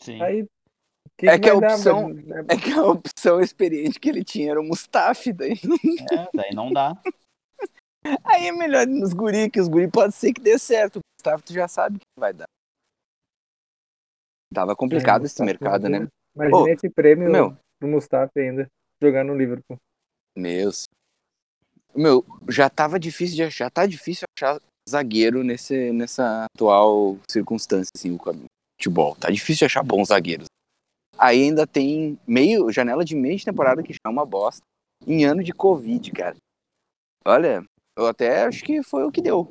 [0.00, 0.20] Sim.
[0.22, 0.48] Aí, o
[1.16, 1.74] que É que a vai dar?
[1.74, 5.52] opção- Vai- É que a opção experiente que ele tinha era o Mustafi, daí.
[6.12, 7.00] É, daí não dá.
[8.24, 10.96] Aí é melhor nos guri, que os guri pode ser que dê certo.
[10.96, 12.44] O Mustafi tu já sabe que vai dar.
[14.52, 16.06] Tava complicado É, esse Mustafa, mercado, né?
[16.36, 17.56] Imagina Ô, esse prêmio meu.
[17.80, 18.68] do Mustafa ainda,
[19.02, 19.78] jogar no Liverpool.
[20.36, 20.70] Meu.
[21.94, 28.10] Meu, já tava difícil de achar, tá difícil achar zagueiro nesse, nessa atual circunstância, assim,
[28.10, 28.18] o
[28.76, 29.14] futebol.
[29.16, 30.46] Tá difícil de achar bons zagueiros.
[31.16, 34.62] Aí ainda tem meio, janela de meio de temporada que já é uma bosta.
[35.06, 36.36] Em ano de Covid, cara.
[37.26, 37.64] Olha,
[37.96, 39.48] eu até acho que foi o que deu.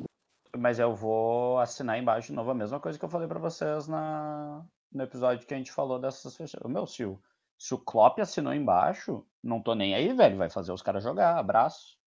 [0.55, 3.87] Mas eu vou assinar embaixo de novo a mesma coisa que eu falei pra vocês
[3.87, 6.69] na, no episódio que a gente falou dessas fechadas.
[6.71, 7.19] Meu, se o,
[7.57, 10.37] se o Klopp assinou embaixo, não tô nem aí, velho.
[10.37, 11.37] Vai fazer os caras jogar.
[11.37, 11.97] Abraço.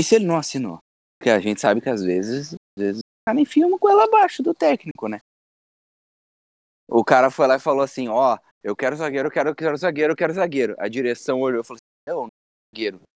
[0.00, 0.78] E se ele não assinou?
[1.18, 4.42] Porque a gente sabe que às vezes, às vezes o cara enfia uma coisa abaixo
[4.42, 5.20] do técnico, né?
[6.88, 9.76] O cara foi lá e falou assim, ó, eu quero zagueiro, eu quero, eu quero
[9.76, 10.74] zagueiro, eu quero zagueiro.
[10.78, 12.28] A direção olhou e falou assim, eu não
[12.74, 13.10] quero zagueiro.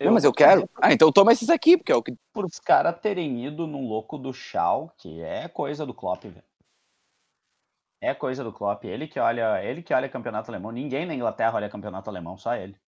[0.00, 0.70] Não, mas eu quero.
[0.80, 2.14] Ah, então toma esses aqui, porque é o que.
[2.32, 6.44] Por os caras terem ido num louco do Shaw, que é coisa do Klopp, velho.
[8.00, 8.84] É coisa do Klopp.
[8.84, 10.70] Ele que olha, ele que olha campeonato alemão.
[10.70, 12.78] Ninguém na Inglaterra olha campeonato alemão, só ele.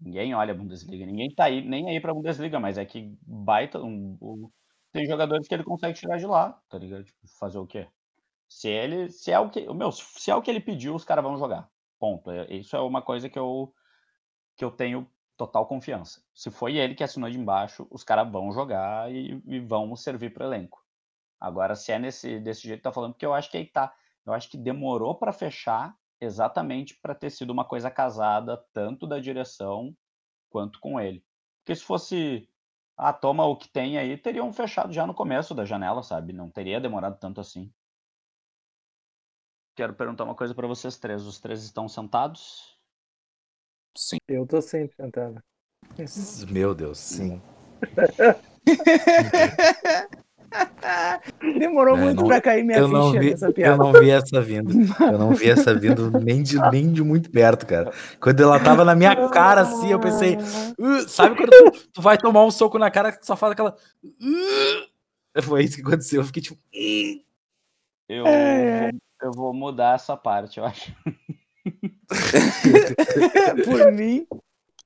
[0.00, 1.06] Ninguém olha a Bundesliga.
[1.06, 3.80] Ninguém tá aí, nem aí pra Bundesliga, mas é que baita.
[3.82, 4.50] Um, um-
[4.92, 7.04] tem jogadores que ele consegue tirar de lá, tá ligado?
[7.04, 7.88] Tipo, fazer o quê?
[8.48, 9.10] Se ele.
[9.10, 9.72] Se é o que.
[9.74, 11.70] Meu, se é o que ele pediu, os caras vão jogar.
[11.98, 12.30] Ponto.
[12.30, 13.74] É- Isso é uma coisa que eu,
[14.56, 16.22] que eu tenho total confiança.
[16.34, 20.32] Se foi ele que assinou de embaixo, os caras vão jogar e, e vão servir
[20.32, 20.78] para elenco.
[21.40, 23.94] Agora, se é nesse desse jeito que tá falando, porque eu acho que aí tá.
[24.26, 29.18] Eu acho que demorou para fechar exatamente para ter sido uma coisa casada, tanto da
[29.18, 29.94] direção
[30.50, 31.24] quanto com ele.
[31.60, 32.48] Porque se fosse,
[32.96, 36.32] ah, toma o que tem aí, teriam fechado já no começo da janela, sabe?
[36.32, 37.72] Não teria demorado tanto assim.
[39.74, 41.26] Quero perguntar uma coisa para vocês três.
[41.26, 42.80] Os três estão sentados?
[43.96, 44.16] Sim.
[44.26, 45.42] Eu tô sempre sentado.
[46.50, 47.42] Meu Deus, sim.
[51.58, 53.76] Demorou É, muito não- pra cair minha Eu não, ficha vi, nessa eu piada.
[53.76, 54.72] não vi essa vindo.
[55.00, 57.92] Eu não vi essa vindo nem de, nem de muito perto, cara.
[58.20, 60.36] Quando ela tava na minha cara assim, eu pensei.
[60.78, 63.76] "Uh", sabe quando tu, tu vai tomar um soco na cara que só faz aquela.
[64.04, 65.42] "Uh"?
[65.42, 66.20] Foi isso que aconteceu.
[66.20, 66.58] Eu fiquei tipo.
[66.74, 67.24] "Uh".
[68.08, 68.90] Eu, É.
[68.90, 70.92] vou, eu vou mudar essa parte, eu acho.
[73.64, 74.26] Por mim.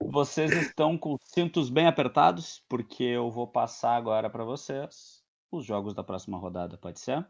[0.02, 5.19] Vocês estão com os cintos bem apertados, porque eu vou passar agora para vocês
[5.50, 7.26] os jogos da próxima rodada, pode ser?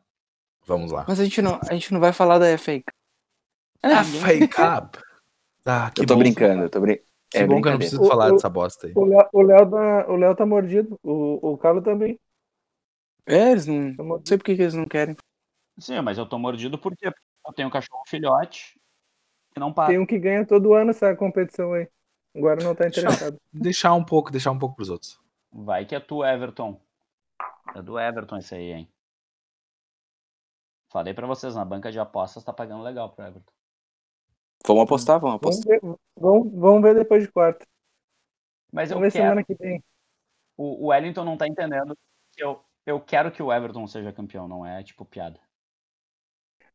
[0.67, 1.05] Vamos lá.
[1.09, 2.83] Mas a gente não, a gente não vai falar da FA.
[3.83, 4.97] A Fake Cup.
[5.65, 6.21] Ah, que eu tô bom.
[6.21, 7.09] brincando, eu tô brincando.
[7.31, 8.93] Que É bom que eu não preciso O- falar o- dessa bosta aí.
[8.95, 10.99] O Léo, o Léo, tá, o Léo tá mordido.
[11.03, 12.19] O, o Carlos também.
[13.25, 13.95] É, eles não.
[13.97, 15.17] Tá Não sei por que que eles não querem.
[15.79, 16.77] Sim, mas eu tô mordido?
[16.77, 18.79] Porque eu tenho um cachorro filhote
[19.55, 19.89] que não para.
[19.89, 21.89] Tem um que ganha todo ano essa competição aí.
[22.35, 23.37] Agora não tá interessado.
[23.53, 25.19] Deixar um pouco, deixar um pouco pros outros.
[25.53, 26.81] Vai que é tu, Everton.
[27.75, 28.89] É do Everton esse aí, hein?
[30.91, 33.53] Falei pra vocês, na banca de apostas tá pagando legal pro Everton.
[34.67, 35.81] Vamos apostar, vamos Vamos apostar.
[35.81, 37.67] ver, vamos, vamos ver depois de quarta.
[38.73, 39.25] Mas eu Vamos ver quero.
[39.25, 39.83] semana que vem.
[40.57, 41.97] O, o Wellington não tá entendendo
[42.33, 45.41] que eu, eu quero que o Everton seja campeão, não é tipo piada.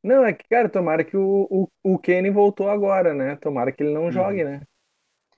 [0.01, 3.35] Não, é que, cara, tomara que o, o, o Kenny voltou agora, né?
[3.37, 4.11] Tomara que ele não Uhum.
[4.11, 4.61] jogue, né?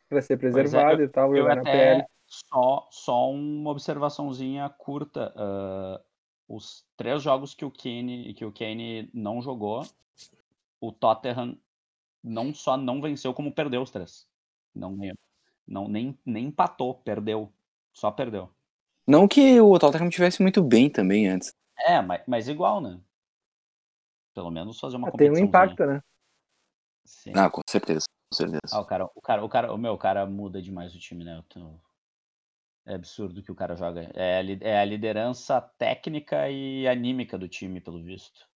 [0.09, 2.05] Pra ser é, preservado e tal, Eu jogar na até PL.
[2.27, 5.33] Só, só uma observaçãozinha curta.
[5.35, 6.01] ah,
[6.47, 9.85] os três jogos que o Kane, que o Kane não jogou,
[10.79, 11.57] o Tottenham
[12.23, 14.27] não só não venceu, como perdeu os três.
[14.73, 15.17] Não ganhou.
[15.67, 17.51] Não, nem, nem empatou, perdeu.
[17.91, 18.49] Só perdeu.
[19.05, 21.53] Não que o Tottenham tivesse muito bem também antes.
[21.77, 22.99] É, mas, mas igual, né?
[24.33, 26.01] Pelo menos fazer uma Ah, Tem um impacto, né?
[27.03, 27.31] Sim.
[27.35, 28.59] Ah, com certeza, com certeza.
[28.71, 31.23] Ah, o cara, o cara, o cara, o meu, o cara muda demais o time,
[31.23, 31.37] né?
[31.37, 31.79] Eu tô-
[32.87, 34.09] É absurdo que o cara joga.
[34.15, 38.47] É a, é a liderança técnica e anímica do time, pelo visto.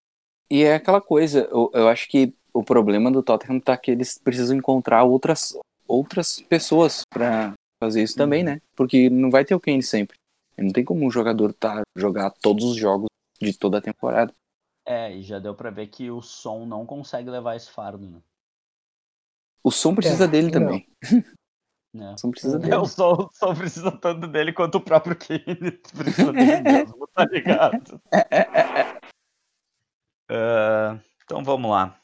[0.50, 4.18] E é aquela coisa, eu, eu acho que o problema do Tottenham tá que eles
[4.18, 8.62] precisam encontrar outras, outras pessoas pra fazer isso também, né?
[8.76, 10.16] Porque não vai ter o Kane sempre.
[10.58, 13.08] Não tem como um jogador tá, jogar todos os jogos
[13.42, 14.34] de toda a temporada.
[14.86, 18.22] É, e já deu pra ver que o som não consegue levar esse fardo, né?
[19.64, 20.54] O som precisa É, dele não.
[20.54, 20.88] também.
[21.94, 22.14] É.
[22.14, 22.76] O som precisa É, dele.
[22.76, 28.02] O som precisa tanto dele quanto o próprio Kane precisa dele mesmo, tá ligado?
[30.30, 32.00] Ah, então vamos lá.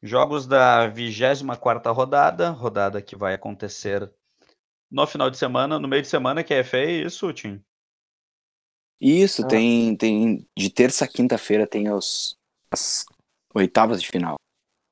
[0.00, 4.08] Jogos da 24 rodada, rodada que vai acontecer
[4.90, 7.62] no final de semana, no meio de semana, que é feio, isso, Tim?
[9.00, 9.48] Isso, Ah.
[9.48, 10.46] tem, tem.
[10.56, 12.36] De terça a quinta-feira tem os,
[12.72, 13.04] as
[13.54, 14.36] oitavas de final.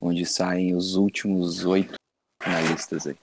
[0.00, 1.94] Onde saem os últimos oito
[2.42, 3.16] finalistas aí.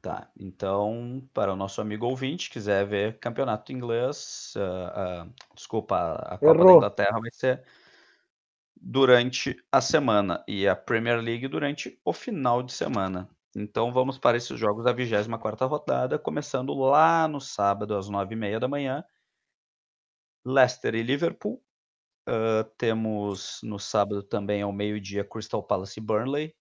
[0.00, 6.34] Tá, então, para o nosso amigo ouvinte, quiser ver campeonato inglês, ah, ah, desculpa, a
[6.34, 6.72] a Copa da.
[6.72, 7.64] Inglaterra vai ser
[8.80, 13.28] durante a semana e a Premier League durante o final de semana.
[13.56, 18.68] Então vamos para esses jogos da 24ª rodada, começando lá no sábado às 9h30 da
[18.68, 19.04] manhã,
[20.44, 21.60] Leicester e Liverpool.
[22.26, 26.54] Ah, temos no sábado também ao meio-dia Crystal Palace e Burnley.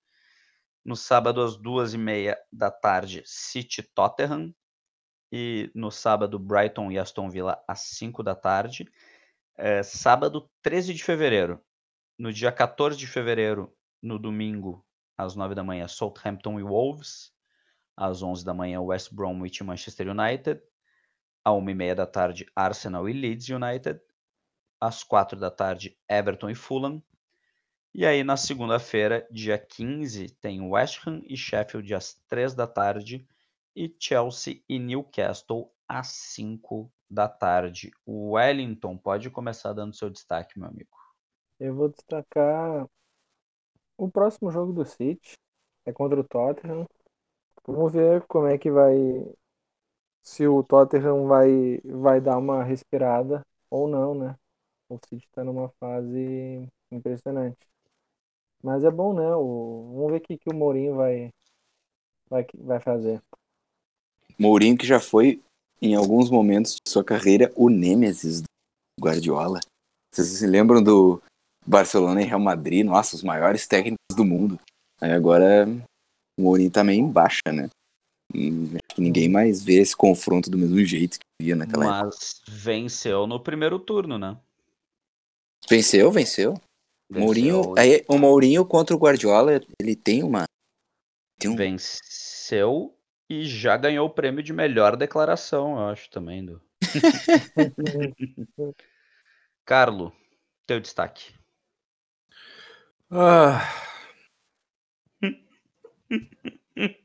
[0.88, 4.56] No sábado, às duas e meia da tarde, City Tottenham.
[5.30, 8.90] E no sábado, Brighton e Aston Villa, às 5 da tarde.
[9.58, 11.62] É, sábado, 13 de fevereiro.
[12.18, 14.82] No dia 14 de fevereiro, no domingo,
[15.18, 17.34] às 9 da manhã, Southampton e Wolves.
[17.98, 20.62] Às 11 da manhã, West Bromwich e Manchester United.
[21.44, 24.00] À 1 e meia da tarde, Arsenal e Leeds United.
[24.80, 27.04] Às 4 da tarde, Everton e Fulham.
[27.98, 33.28] E aí, na segunda-feira, dia 15, tem West Ham e Sheffield às 3 da tarde
[33.76, 37.90] e Chelsea e Newcastle às 5 da tarde.
[38.08, 40.96] Wellington pode começar dando seu destaque, meu amigo.
[41.60, 42.88] Eu vou destacar
[43.98, 45.36] o próximo jogo do City.
[45.84, 46.86] É contra o Tottenham.
[47.66, 48.94] Vamos ver como é que vai.
[50.22, 53.42] Se o Tottenham vai, vai dar uma respirada
[53.72, 54.36] ou não, né?
[54.88, 57.58] O City tá numa fase impressionante.
[58.68, 59.34] Mas é bom, né?
[59.34, 59.94] O...
[59.96, 61.30] Vamos ver o que, que o Mourinho vai,
[62.30, 63.22] vai, vai fazer.
[64.38, 65.42] Mourinho que já foi,
[65.82, 68.48] em alguns momentos de sua carreira, o nêmesis do
[69.02, 69.62] Guardiola.
[70.14, 71.22] Vocês se lembram do
[71.66, 72.86] Barcelona e Real Madrid?
[72.86, 74.60] Nossa, os maiores técnicos do mundo.
[75.00, 75.66] Aí agora
[76.38, 77.70] o Mourinho tá meio em baixa, né?
[78.36, 82.06] Hum, Acho que ninguém mais vê esse confronto do mesmo jeito que via naquela época.
[82.08, 84.38] Mas venceu no primeiro turno, né?
[85.70, 86.60] Venceu, venceu.
[87.10, 90.46] Mourinho, aí, o Mourinho contra o Guardiola, ele tem uma.
[91.40, 92.94] Tem um, venceu
[93.30, 96.46] e já ganhou o prêmio de melhor declaração, eu acho, também.
[96.46, 96.62] Do...
[99.66, 100.14] Carlo,
[100.66, 101.34] teu destaque.
[103.10, 103.62] Ah.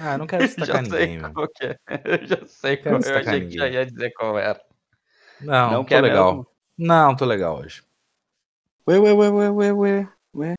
[0.00, 1.78] Ah, não quero já destacar sei ninguém, que é.
[2.04, 2.96] Eu já sei qual é.
[2.96, 3.72] Eu achei que já ninguém.
[3.72, 4.60] ia dizer qual era.
[5.40, 6.34] Não, Não tô legal.
[6.34, 6.46] mesmo?
[6.78, 7.82] Não, tô legal hoje.
[8.86, 10.54] Ué, ué, ué, ué, ué, ué.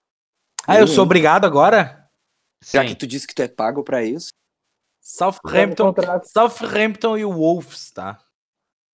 [0.67, 2.09] Ah, eu sou obrigado agora?
[2.63, 2.87] Já Sim.
[2.89, 4.29] que tu disse que tu é pago pra isso.
[5.01, 5.93] Southampton.
[6.23, 8.23] Southampton e o Wolves, tá?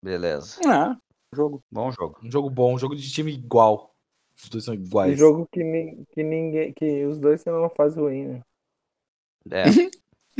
[0.03, 0.59] Beleza.
[0.65, 0.97] Ah,
[1.33, 1.61] jogo.
[1.71, 2.19] Bom jogo.
[2.23, 3.93] Um jogo bom, um jogo de time igual.
[4.41, 5.19] Os dois são Um iguais.
[5.19, 6.73] jogo que, ni- que ninguém.
[6.73, 8.41] Que os dois têm uma fase ruim, né?
[9.51, 9.63] É.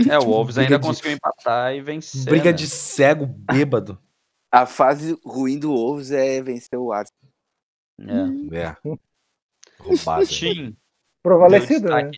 [0.09, 2.23] É, o Wolves ainda de- conseguiu empatar e vencer.
[2.23, 2.53] Briga né?
[2.53, 3.99] de cego bêbado.
[4.49, 7.18] A fase ruim do Wolves é vencer o Arsenal.
[7.99, 8.57] É.
[8.57, 8.75] É.
[9.79, 10.27] Roubado.
[10.27, 10.75] Tim,
[11.21, 12.11] Provalecido, né?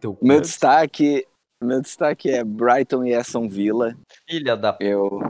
[0.00, 0.18] cu.
[0.20, 1.24] Meu destaque,
[1.62, 3.96] meu destaque é Brighton e Aston Villa.
[4.28, 4.76] Filha da.
[4.80, 5.20] Eu.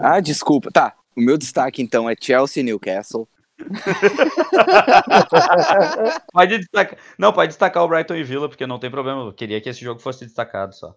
[0.00, 0.70] Ah, desculpa.
[0.70, 0.96] Tá.
[1.16, 3.28] O meu destaque então é Chelsea e Newcastle.
[6.32, 6.96] Pode destacar.
[7.18, 9.22] Não, pode destacar o Brighton e Villa, porque não tem problema.
[9.22, 10.94] Eu queria que esse jogo fosse destacado só.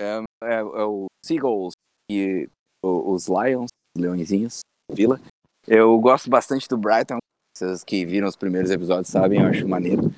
[0.00, 1.72] É, é o Seagulls
[2.08, 2.48] e
[2.80, 4.60] os Lions, Leõezinhos,
[4.90, 5.20] Villa.
[5.66, 7.18] Eu gosto bastante do Brighton.
[7.56, 10.14] Vocês que viram os primeiros episódios sabem, eu acho maneiro.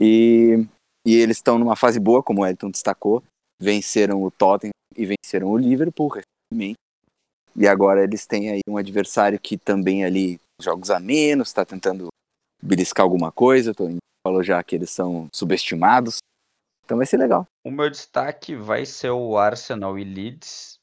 [0.00, 0.66] E,
[1.06, 3.22] e eles estão numa fase boa, como o Elton destacou.
[3.60, 6.78] Venceram o Tottenham e venceram o Liverpool, recentemente.
[7.56, 12.08] E agora eles têm aí um adversário que também ali, jogos a menos, está tentando
[12.62, 13.74] beliscar alguma coisa.
[13.74, 13.88] Tô,
[14.24, 16.18] falou já que eles são subestimados.
[16.84, 17.46] Então vai ser legal.
[17.66, 20.77] O meu destaque vai ser o Arsenal e Leeds.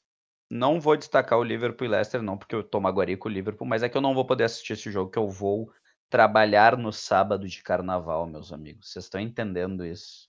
[0.48, 3.66] Não vou destacar o Liverpool e Leicester, não, porque eu tô magoaria com o Liverpool,
[3.66, 5.70] mas é que eu não vou poder assistir esse jogo, que eu vou
[6.08, 8.90] trabalhar no sábado de carnaval, meus amigos.
[8.92, 10.28] Vocês estão entendendo isso?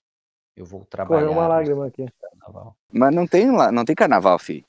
[0.56, 2.08] Eu vou trabalhar Correu uma lágrima aqui.
[2.20, 2.76] carnaval.
[2.92, 4.66] Mas não tem, lá- não tem carnaval, filho.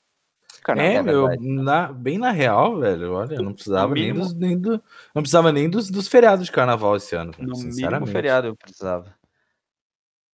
[0.61, 0.91] Carnaval.
[0.91, 1.47] É, é meu, verdade.
[1.47, 3.13] na- bem na real, velho.
[3.13, 4.71] Olha, não precisava nem mínimo- dos, nem do,
[5.15, 8.11] não precisava nem dos, dos feriados de carnaval esse ano, cara, No mínimo sinceramente.
[8.11, 9.17] feriado eu precisava.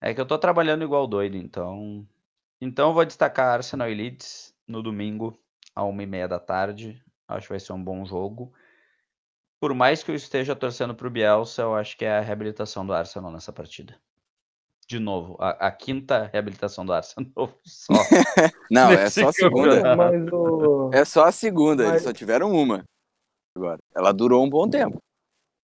[0.02, 2.06] É que eu tô trabalhando igual doido, então.
[2.60, 5.38] Então eu vou destacar Arsenal e Leeds no domingo,
[5.74, 7.02] a uma e meia da tarde.
[7.28, 8.54] Acho que vai ser um bom jogo.
[9.60, 12.94] Por mais que eu esteja torcendo pro Bielsa, eu acho que é a reabilitação do
[12.94, 14.00] Arsenal nessa partida.
[14.88, 17.32] De novo, a, a quinta reabilitação do Arsenal
[17.66, 17.94] só.
[18.70, 19.96] Não, é só a segunda.
[19.96, 20.92] Mas o.
[20.94, 22.84] É só a segunda, eles só tiveram uma.
[23.58, 23.80] Agora.
[23.96, 25.00] Ela durou um bom tempo.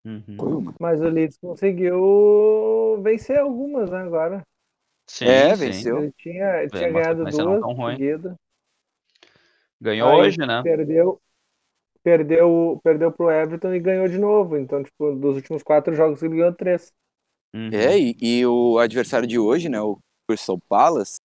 [0.06, 0.36] Uhum.
[0.38, 0.74] Foi uma.
[0.80, 4.42] Mas o Leeds conseguiu vencer algumas, né, agora.
[5.06, 5.66] Sim, É, sim.
[5.66, 5.98] venceu.
[5.98, 7.96] Ele tinha, tinha uma ganhado duas tão ruim.
[7.96, 8.34] seguidas.
[9.80, 10.62] Ganhou Aí hoje, né?
[10.62, 11.20] Perdeu,
[12.02, 14.56] perdeu, perdeu pro Everton e ganhou de novo.
[14.56, 16.92] Então, tipo, dos últimos quatro jogos ele ganhou três.
[17.54, 17.70] Uhum.
[17.72, 21.16] É, e, e o adversário de hoje, né, o Crystal Palace,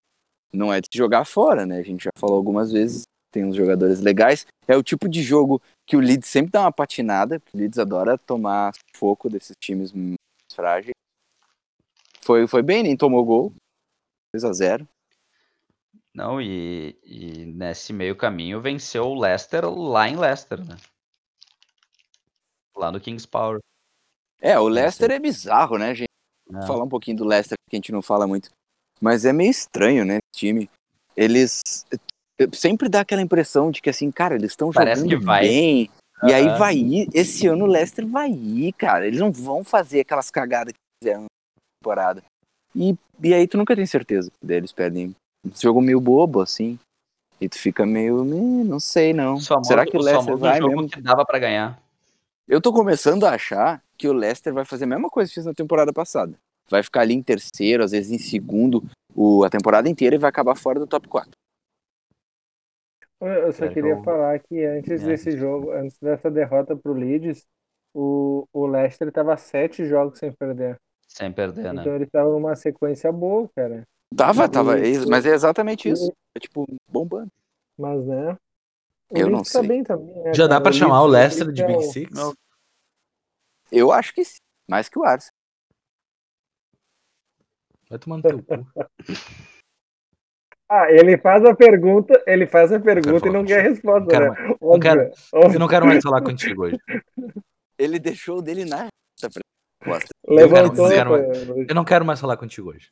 [0.52, 1.80] não é de jogar fora, né?
[1.80, 4.46] A gente já falou algumas vezes, tem uns jogadores legais.
[4.68, 7.78] É o tipo de jogo que o Leeds sempre dá uma patinada, porque o Leeds
[7.78, 10.16] adora tomar foco desses times mais
[10.54, 10.96] frágeis.
[12.22, 13.54] Foi, foi bem, nem tomou gol.
[14.34, 14.88] 2 a 0
[16.16, 20.78] Não, e, e nesse meio caminho venceu o Leicester lá em Leicester, né?
[22.74, 23.60] Lá no Kings Power.
[24.40, 26.08] É, o Leicester é bizarro, né, gente?
[26.50, 26.60] né?
[26.60, 28.50] Vou falar um pouquinho do Leicester, que a gente não fala muito.
[29.02, 30.70] Mas é meio estranho, né, esse time.
[31.18, 31.62] Eles
[32.54, 35.42] sempre dá aquela impressão de que assim, cara, eles estão Parece jogando que vai.
[35.42, 35.90] bem.
[36.24, 39.06] E aí vai ir, esse ano o Leicester vai ir, cara.
[39.06, 41.28] Eles não vão fazer aquelas cagadas que fizeram na
[41.82, 42.24] temporada.
[42.74, 44.32] E, e aí tu nunca tem certeza.
[44.42, 45.14] Daí eles perdem
[45.46, 46.80] um jogo meio bobo, assim.
[47.40, 49.38] E tu fica meio, "Ih, não sei não.
[49.40, 50.90] Só Será que o Leicester vai jogo mesmo?
[50.90, 51.80] que dava pra ganhar.
[52.48, 55.46] Eu tô começando a achar que o Leicester vai fazer a mesma coisa que fez
[55.46, 56.34] na temporada passada.
[56.70, 58.84] Vai ficar ali em terceiro, às vezes em segundo,
[59.16, 61.32] o, a temporada inteira e vai acabar fora do top 4.
[63.22, 65.06] Eu- só É, queria eu- falar que antes É.
[65.06, 67.46] desse jogo, antes dessa derrota pro Leeds,
[67.94, 70.76] o, o Leicester tava sete jogos sem perder.
[71.08, 71.82] Sem perder, né?
[71.82, 73.84] Então ele tava numa sequência boa, cara.
[74.16, 75.10] Tava, tava, Isso.
[75.10, 76.12] mas é exatamente isso.
[76.36, 77.30] É tipo, bombando.
[77.78, 78.38] Mas, né?
[79.12, 79.68] O Eu não Leeds tá sei.
[79.68, 80.62] bem também, né, Já dá cara?
[80.64, 82.12] pra O chamar o Leeds- Leicester de é Big o- Six?
[82.14, 82.34] Não.
[83.72, 84.38] Eu acho que sim.
[84.70, 85.34] Mais que o Arsenal.
[87.90, 88.68] Vai tomar no teu cu.
[90.68, 94.32] Ah, ele faz a pergunta, ele faz a pergunta e não quer resposta, Não quero
[94.34, 94.48] né?
[94.48, 95.56] Não Óbvio, quero- óbvio.
[95.56, 96.78] Eu não quero mais falar contigo hoje.
[97.78, 98.88] Ele deixou o dele na
[99.22, 100.10] resposta.
[100.28, 100.88] Levantou.
[100.92, 102.90] Eu quero- Eu não quero mais falar contigo hoje.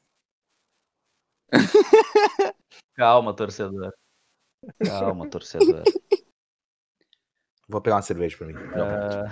[2.96, 3.94] Calma, torcedor.
[4.86, 5.84] Calma, torcedor.
[7.68, 8.56] Vou pegar uma cerveja pra mim.
[8.76, 9.26] Ah.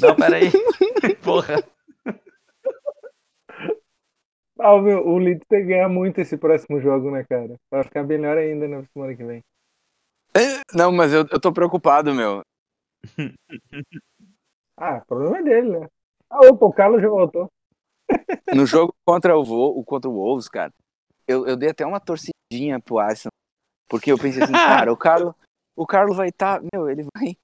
[0.00, 0.50] Não, peraí.
[1.22, 1.54] Porra.
[4.58, 7.54] Ah, o, meu, o Leeds tem que ganhar muito esse próximo jogo, né, cara?
[7.70, 9.44] Vai ficar melhor ainda na semana que vem.
[10.74, 12.42] Não, mas eu, eu tô preocupado, meu.
[14.76, 15.88] Ah, o problema é dele, né?
[16.28, 17.50] Ah, opa, o Carlos já voltou.
[18.54, 20.72] No jogo contra o, contra o Wolves, cara,
[21.26, 23.32] eu, eu dei até uma torcidinha pro Arsenal.
[23.88, 24.52] Porque eu pensei assim,
[24.86, 25.34] cara, o Carlos,
[25.76, 26.60] o Carlos vai estar.
[26.72, 27.36] meu, ele vai.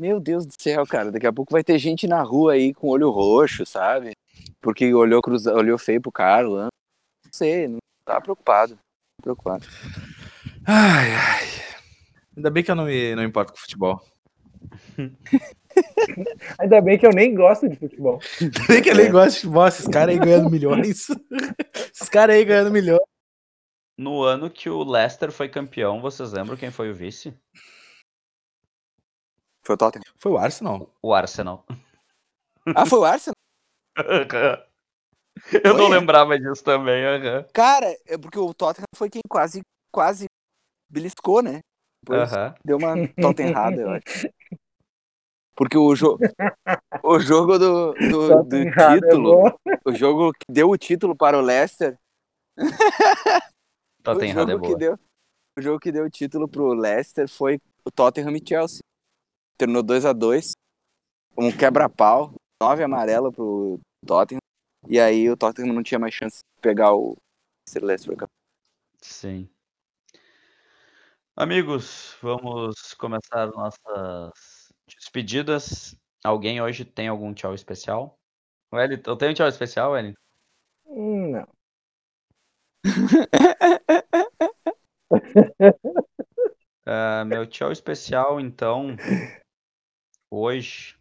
[0.00, 1.10] Meu Deus do céu, cara.
[1.10, 4.12] Daqui a pouco vai ter gente na rua aí com olho roxo, sabe?
[4.60, 6.58] Porque olhou, cruza, olhou feio pro Carlos.
[6.60, 6.68] né?
[7.24, 8.78] Não sei, não tá preocupado.
[9.20, 9.66] Preocupado.
[10.64, 11.46] Ai, ai.
[12.36, 14.00] Ainda bem que eu não me não importo com futebol.
[16.58, 18.20] Ainda bem que eu nem gosto de futebol.
[18.40, 19.66] Ainda bem que eu nem gosto de futebol.
[19.66, 21.08] Esses caras aí ganhando milhões.
[21.92, 23.00] Esses caras aí ganhando milhões.
[23.96, 27.34] No ano que o Leicester foi campeão, vocês lembram quem foi o vice?
[29.64, 30.04] Foi o Tottenham.
[30.16, 30.94] Foi o Arsenal.
[31.02, 31.66] O Arsenal.
[32.74, 33.34] Ah, foi o Arsenal?
[35.64, 35.98] Eu não Foi?
[35.98, 37.04] lembrava disso também.
[37.04, 37.44] aham.
[37.52, 39.60] Cara, é porque o Tottenham foi quem quase,
[39.92, 40.26] quase
[40.90, 41.60] beliscou, né?
[42.02, 42.54] Depois Aham.
[42.64, 44.28] deu uma Tottenham, eu acho.
[45.58, 46.16] Porque o, jo
[47.02, 49.58] o jogo do, do, Só do é título, bom.
[49.84, 51.98] o jogo que deu o título para o Leicester,
[54.04, 54.78] Tottenham o é jogo que boa.
[54.78, 54.98] deu
[55.58, 58.78] o jogo que deu o título pro Leicester foi o Tottenham e Chelsea.
[59.58, 60.52] Terminou 2 a 2
[61.36, 62.32] um quebra-pau,
[62.62, 64.38] 9 amarelo pro Tottenham.
[64.88, 67.16] E aí o Tottenham não tinha mais chance de pegar o
[67.82, 68.16] Leicester.
[69.02, 69.50] Sim.
[71.36, 74.57] Amigos, vamos começar nossas
[74.98, 75.96] despedidas.
[76.24, 78.18] Alguém hoje tem algum tchau especial?
[78.72, 80.20] Wellington, eu tenho um tchau especial, Wellington?
[80.86, 81.46] Não.
[86.90, 88.96] Ah, meu tchau especial, então,
[90.30, 90.96] hoje,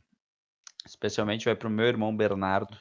[0.85, 2.77] especialmente vai para o meu irmão Bernardo,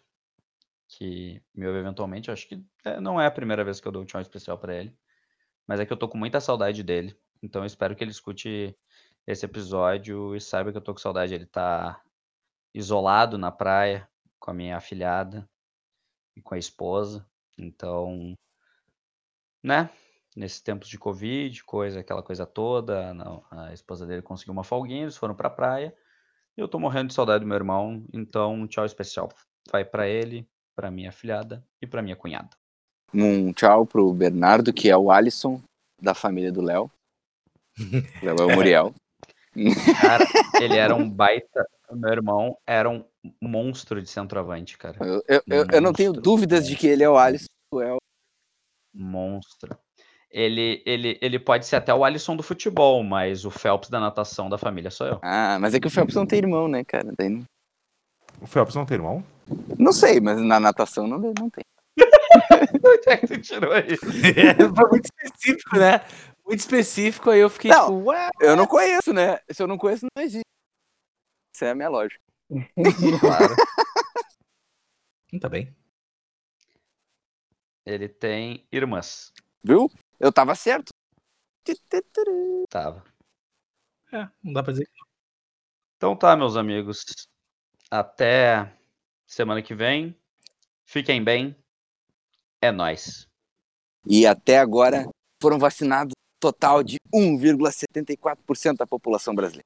[0.88, 2.30] que me ouve eventualmente.
[2.32, 4.74] Acho que é, não é a primeira vez que eu dou um tchau especial para
[4.74, 4.96] ele,
[5.68, 7.16] mas é que eu tô com muita saudade dele.
[7.42, 8.76] Então eu espero que ele escute
[9.26, 11.34] esse episódio e saiba que eu tô com saudade.
[11.34, 12.00] Ele tá
[12.74, 14.08] isolado na praia
[14.38, 15.48] com a minha afilhada
[16.36, 17.26] e com a esposa.
[17.58, 18.34] Então,
[19.62, 19.90] né?
[20.36, 25.02] Nesses tempos de Covid, coisa, aquela coisa toda, não, a esposa dele conseguiu uma folguinha,
[25.02, 25.96] eles foram pra praia.
[26.54, 29.30] E eu tô morrendo de saudade do meu irmão, então um tchau especial
[29.72, 32.50] vai pra ele, pra minha afilhada e pra minha cunhada.
[33.14, 35.62] Um tchau pro Bernardo, que é o Alisson
[36.00, 36.90] da família do Léo.
[38.22, 38.94] Léo é o Muriel.
[40.00, 40.24] Cara,
[40.62, 41.66] ele era um baita.
[41.92, 43.04] Meu irmão era um
[43.40, 44.98] monstro de centroavante, cara.
[45.00, 47.46] Eu, eu, eu, eu não tenho dúvidas de que ele é o Alisson.
[47.74, 47.98] É o...
[48.94, 49.78] Monstro.
[50.30, 54.48] Ele, ele, ele pode ser até o Alisson do futebol, mas o Phelps da natação
[54.48, 55.18] da família sou eu.
[55.22, 57.12] Ah, mas é que o Phelps não tem irmão, né, cara?
[57.16, 57.44] Daí não...
[58.40, 59.24] O Phelps não tem irmão?
[59.78, 61.64] não sei, mas na natação não, não tem.
[62.84, 64.04] Onde é que tu tirou isso?
[64.76, 66.00] Foi muito específico, né?
[66.46, 67.86] Muito específico, aí eu fiquei Não.
[67.86, 68.30] tipo, ué.
[68.40, 69.38] Eu não conheço, né?
[69.50, 70.44] Se eu não conheço, não existe.
[71.54, 72.20] Essa é a minha lógica.
[73.20, 73.54] Claro.
[75.32, 75.74] Hum, Tá bem.
[77.84, 79.32] Ele tem irmãs.
[79.62, 79.90] Viu?
[80.20, 80.90] Eu tava certo.
[82.68, 83.04] Tava.
[84.12, 84.88] É, não dá pra dizer.
[85.96, 87.04] Então tá, meus amigos.
[87.90, 88.72] Até
[89.26, 90.16] semana que vem.
[90.84, 91.56] Fiquem bem.
[92.62, 93.26] É nóis.
[94.08, 95.08] E até agora
[95.42, 99.64] foram vacinados total de 1,74% da população brasileira.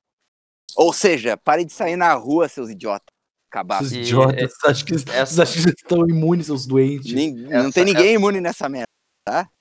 [0.76, 3.06] Ou seja, parem de sair na rua, seus idiotas.
[3.50, 3.82] Acabar.
[3.82, 7.12] E, idiotas, acho que, essa- vocês acham que eles estão imunes, seus doentes.
[7.12, 8.86] Nin- não essa- tem ninguém imune nessa merda.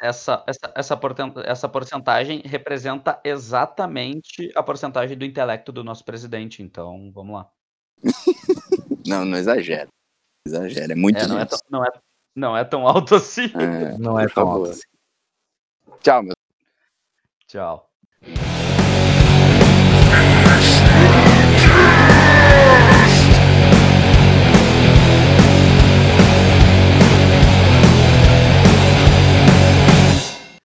[0.01, 6.64] Essa, essa, essa, porten- essa porcentagem representa exatamente a porcentagem do intelecto do nosso presidente.
[6.64, 7.49] Então, vamos lá.
[9.05, 9.88] Não, não exagera.
[10.47, 11.89] Exagera, é muito É, não, é tão, não, é,
[12.36, 13.45] não é tão alto assim.
[13.55, 14.68] É, Não é tão favor.
[14.68, 14.82] alto assim.
[16.01, 16.34] Tchau, meu
[17.50, 17.89] Tchau.